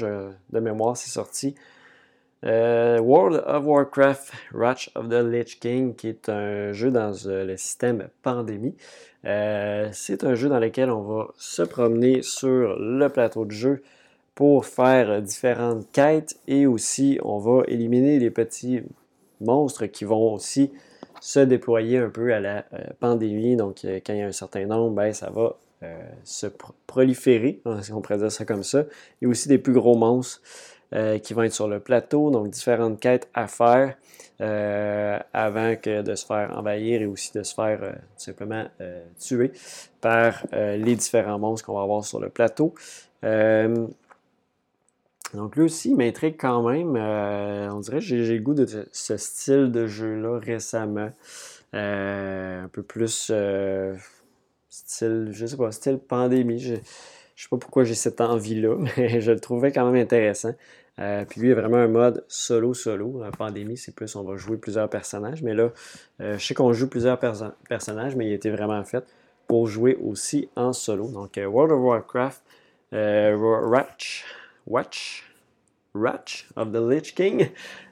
[0.52, 1.56] de mémoire, c'est sorti.
[2.46, 7.58] Euh, World of Warcraft Ratch of the Lich King, qui est un jeu dans le
[7.58, 8.76] système pandémie.
[9.24, 13.82] c'est un jeu dans lequel on va se promener sur le plateau de jeu
[14.36, 18.84] pour faire différentes quêtes et aussi on va éliminer les petits
[19.42, 20.72] monstres qui vont aussi
[21.22, 23.56] se déployer un peu à la euh, pandémie.
[23.56, 26.48] Donc, euh, quand il y a un certain nombre, ben, ça va euh, se
[26.88, 28.84] proliférer, hein, si on pourrait dire ça comme ça.
[29.22, 30.42] Il y a aussi des plus gros monstres
[31.22, 33.96] qui vont être sur le plateau, donc différentes quêtes à faire
[34.40, 38.66] avant que de se faire envahir et aussi de se faire simplement
[39.20, 39.52] tuer
[40.02, 42.74] par les différents monstres qu'on va avoir sur le plateau.
[45.34, 46.96] Donc lui aussi, il m'intrigue quand même.
[46.96, 51.12] Euh, on dirait que j'ai le goût de ce style de jeu-là récemment.
[51.76, 53.96] Euh, un peu plus euh,
[54.70, 56.60] style, je sais pas, style pandémie.
[56.60, 56.76] Je,
[57.36, 60.54] je sais pas pourquoi j'ai cette envie-là, mais je le trouvais quand même intéressant.
[60.98, 63.22] puis lui, il a vraiment un mode solo-solo.
[63.22, 65.44] La pandémie, c'est plus on va jouer plusieurs personnages.
[65.44, 65.72] Mais là,
[66.20, 69.04] je sais qu'on joue plusieurs personnages, mais il a été vraiment fait
[69.48, 71.08] pour jouer aussi en solo.
[71.08, 72.44] Donc, World of Warcraft,
[72.92, 74.26] Ratch,
[74.70, 75.24] Watch,
[75.96, 77.50] Ratch of the Lich King,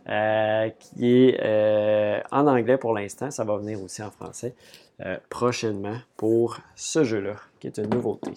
[0.07, 3.31] euh, qui est euh, en anglais pour l'instant.
[3.31, 4.53] Ça va venir aussi en français
[5.01, 8.31] euh, prochainement pour ce jeu-là, qui est une nouveauté.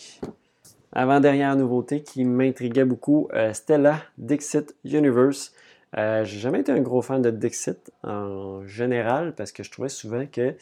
[0.92, 5.54] Avant-dernière nouveauté qui m'intriguait beaucoup, Stella Dixit Universe.
[5.94, 10.26] J'ai jamais été un gros fan de Dixit en général parce que je trouvais souvent
[10.26, 10.56] que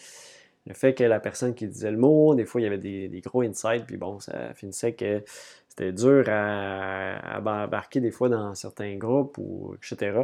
[0.67, 3.09] le fait que la personne qui disait le mot, des fois il y avait des,
[3.09, 5.23] des gros insights, puis bon, ça finissait que
[5.79, 10.23] c'était dur à, embarquer des fois dans certains groupes, ou etc.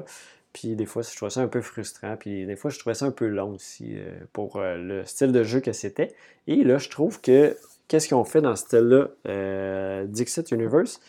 [0.53, 2.17] Puis des fois, je trouvais ça un peu frustrant.
[2.17, 5.33] Puis des fois, je trouvais ça un peu long aussi euh, pour euh, le style
[5.33, 6.15] de jeu que c'était.
[6.47, 7.57] Et là, je trouve que
[7.89, 11.01] qu'est-ce qu'ils ont fait dans ce style-là, euh, Dixit Universe,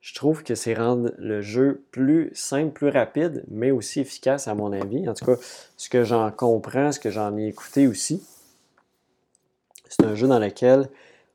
[0.00, 4.54] je trouve que c'est rendre le jeu plus simple, plus rapide, mais aussi efficace à
[4.54, 5.08] mon avis.
[5.08, 5.36] En tout cas,
[5.76, 8.26] ce que j'en comprends, ce que j'en ai écouté aussi,
[9.88, 10.88] c'est un jeu dans lequel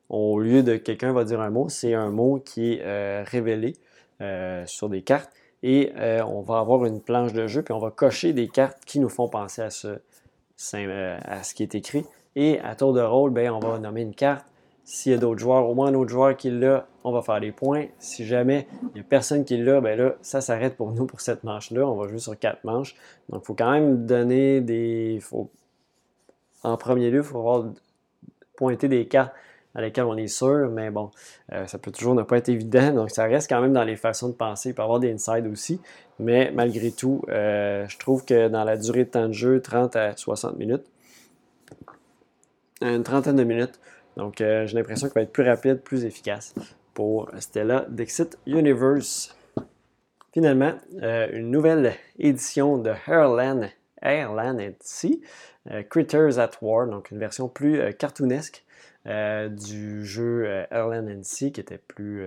[0.09, 3.73] au lieu de quelqu'un va dire un mot, c'est un mot qui est euh, révélé
[4.21, 5.31] euh, sur des cartes
[5.63, 8.83] et euh, on va avoir une planche de jeu puis on va cocher des cartes
[8.85, 12.05] qui nous font penser à ce, à ce qui est écrit.
[12.35, 14.45] Et à tour de rôle, ben, on va nommer une carte.
[14.83, 17.41] S'il y a d'autres joueurs, au moins un autre joueur qui l'a, on va faire
[17.41, 17.87] des points.
[17.99, 21.19] Si jamais il n'y a personne qui l'a, ben là, ça s'arrête pour nous pour
[21.19, 21.85] cette manche-là.
[21.85, 22.95] On va jouer sur quatre manches.
[23.27, 25.19] Donc, il faut quand même donner des.
[26.63, 27.65] En premier lieu, il faut avoir
[28.55, 29.33] pointer des cartes
[29.75, 31.11] à laquelle on est sûr, mais bon,
[31.53, 33.95] euh, ça peut toujours ne pas être évident, donc ça reste quand même dans les
[33.95, 34.69] façons de penser.
[34.69, 35.79] Il peut y avoir des insides aussi,
[36.19, 39.95] mais malgré tout, euh, je trouve que dans la durée de temps de jeu, 30
[39.95, 40.85] à 60 minutes,
[42.81, 43.79] une trentaine de minutes,
[44.15, 46.55] donc euh, j'ai l'impression qu'il va être plus rapide, plus efficace
[46.93, 49.35] pour Stella Dixit Universe.
[50.33, 53.69] Finalement, une nouvelle édition de Airland,
[54.03, 55.19] Airland Sea,
[55.89, 58.63] Critters at War, donc une version plus cartoonesque
[59.07, 62.25] du jeu LNNC qui était plus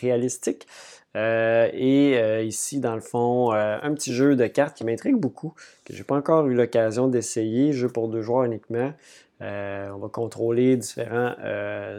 [0.00, 0.66] réalistique.
[1.14, 5.54] et ici, dans le fond, un petit jeu de cartes qui m'intrigue beaucoup,
[5.84, 8.92] que j'ai pas encore eu l'occasion d'essayer, jeu pour deux joueurs uniquement.
[9.40, 11.38] on va contrôler différentes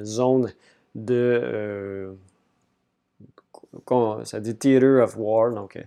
[0.03, 0.51] zones
[0.95, 2.15] de
[4.23, 5.77] ça dit Theater of War, donc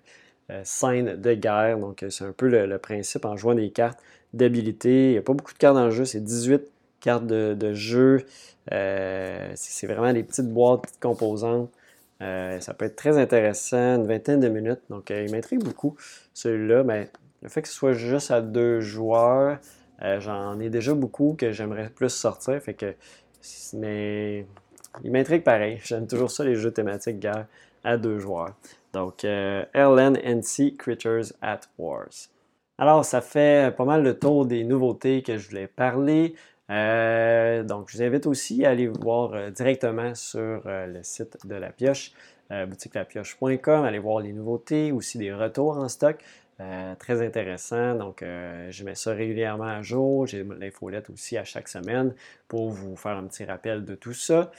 [0.50, 1.78] euh, scène de guerre.
[1.78, 4.00] Donc, euh, c'est un peu le, principe en jouant des cartes
[4.32, 5.08] d'habilité.
[5.08, 6.62] Il n'y a pas beaucoup de cartes dans le jeu, c'est 18
[7.04, 8.24] cartes de, jeu.
[8.72, 11.70] Euh, c'est vraiment des petites boîtes, petites composantes.
[12.20, 14.80] ça peut être très intéressant, une vingtaine de minutes.
[14.90, 15.96] Donc, il m'intrigue beaucoup
[16.32, 16.82] celui-là.
[16.84, 17.10] Mais
[17.42, 19.58] le fait que ce soit juste à deux joueurs,
[20.00, 22.60] j'en ai déjà beaucoup que j'aimerais plus sortir.
[22.60, 22.94] Fait que,
[23.74, 24.46] mais
[25.02, 25.80] il m'intrigue pareil.
[25.84, 27.46] J'aime toujours ça, les jeux thématiques guerre
[27.82, 28.54] à deux joueurs.
[28.92, 32.28] Donc, euh, LNNC Critters at Wars.
[32.78, 36.34] Alors, ça fait pas mal le tour des nouveautés que je voulais parler.
[36.70, 41.54] Euh, donc, je vous invite aussi à aller voir euh, directement sur le site de
[41.54, 42.12] La Pioche,
[42.50, 46.16] boutiquelapioche.com, aller voir les nouveautés, aussi des retours en stock.
[46.98, 47.94] très intéressant.
[47.94, 50.26] Donc, je mets ça régulièrement à jour.
[50.26, 52.14] J'ai l'infolette aussi à chaque semaine
[52.46, 54.52] pour vous faire un petit rappel de tout ça.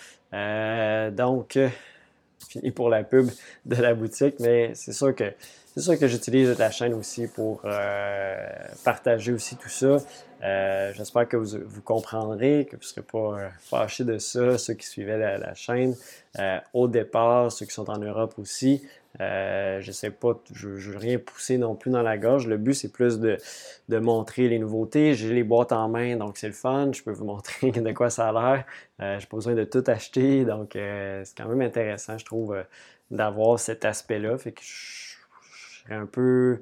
[1.11, 1.57] donc,
[2.49, 3.29] fini pour la pub
[3.65, 5.31] de la boutique, mais c'est sûr que
[5.76, 8.38] c'est sûr que j'utilise la chaîne aussi pour euh,
[8.86, 9.97] partager aussi tout ça.
[10.41, 14.76] Euh, j'espère que vous, comprendrez, que vous ne serez pas euh, fâchés de ça, ceux
[14.76, 15.93] qui suivaient la, chaîne
[16.71, 18.84] au départ, ceux qui sont en Europe aussi.
[19.19, 22.47] je sais pas, je ne veux rien pousser non plus dans la gorge.
[22.47, 23.38] Le but, c'est plus de,
[23.89, 25.13] de, montrer les nouveautés.
[25.13, 26.91] J'ai les boîtes en main, donc c'est le fun.
[26.93, 28.65] Je peux vous montrer de quoi ça a l'air.
[28.99, 32.55] je n'ai pas besoin de tout acheter, donc c'est quand même intéressant, je trouve,
[33.11, 34.38] d'avoir cet aspect-là.
[35.86, 36.59] Serait un peu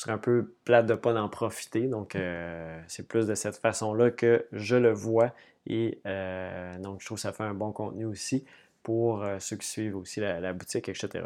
[0.00, 1.88] serait un peu plate de pas en profiter.
[1.88, 5.32] Donc, euh, c'est plus de cette façon-là que je le vois.
[5.66, 8.44] Et euh, donc, je trouve que ça fait un bon contenu aussi
[8.82, 11.24] pour euh, ceux qui suivent aussi la, boutique, etc.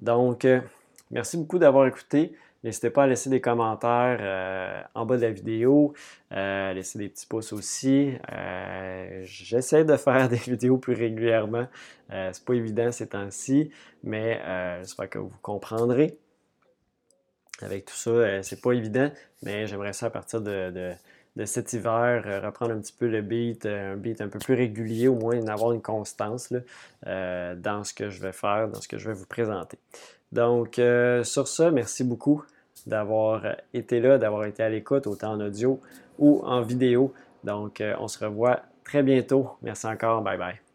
[0.00, 0.46] Donc,
[1.10, 2.34] merci beaucoup d'avoir écouté.
[2.62, 5.94] N'hésitez pas à laisser des commentaires en bas de la vidéo,
[6.30, 8.12] laisser des petits pouces aussi.
[9.24, 11.66] J'essaie de faire des vidéos plus régulièrement.
[12.08, 13.72] c'est pas évident ces temps-ci,
[14.04, 14.40] mais
[14.80, 16.21] j'espère que vous comprendrez
[17.62, 19.10] avec tout ça, euh, c'est pas évident,
[19.42, 20.92] mais j'aimerais ça à partir de,
[21.44, 24.54] cet hiver euh, reprendre un petit peu le beat, euh, un beat un peu plus
[24.54, 26.52] régulier, au moins avoir une constance
[27.04, 29.78] dans ce que je vais faire, dans ce que je vais vous présenter.
[30.30, 30.80] Donc,
[31.24, 32.42] sur ce, merci beaucoup
[32.86, 33.44] d'avoir
[33.74, 35.80] été là, d'avoir été à l'écoute, autant en audio
[36.18, 37.12] ou en vidéo.
[37.44, 39.50] Donc, on se revoit très bientôt.
[39.62, 40.22] Merci encore.
[40.22, 40.71] Bye bye.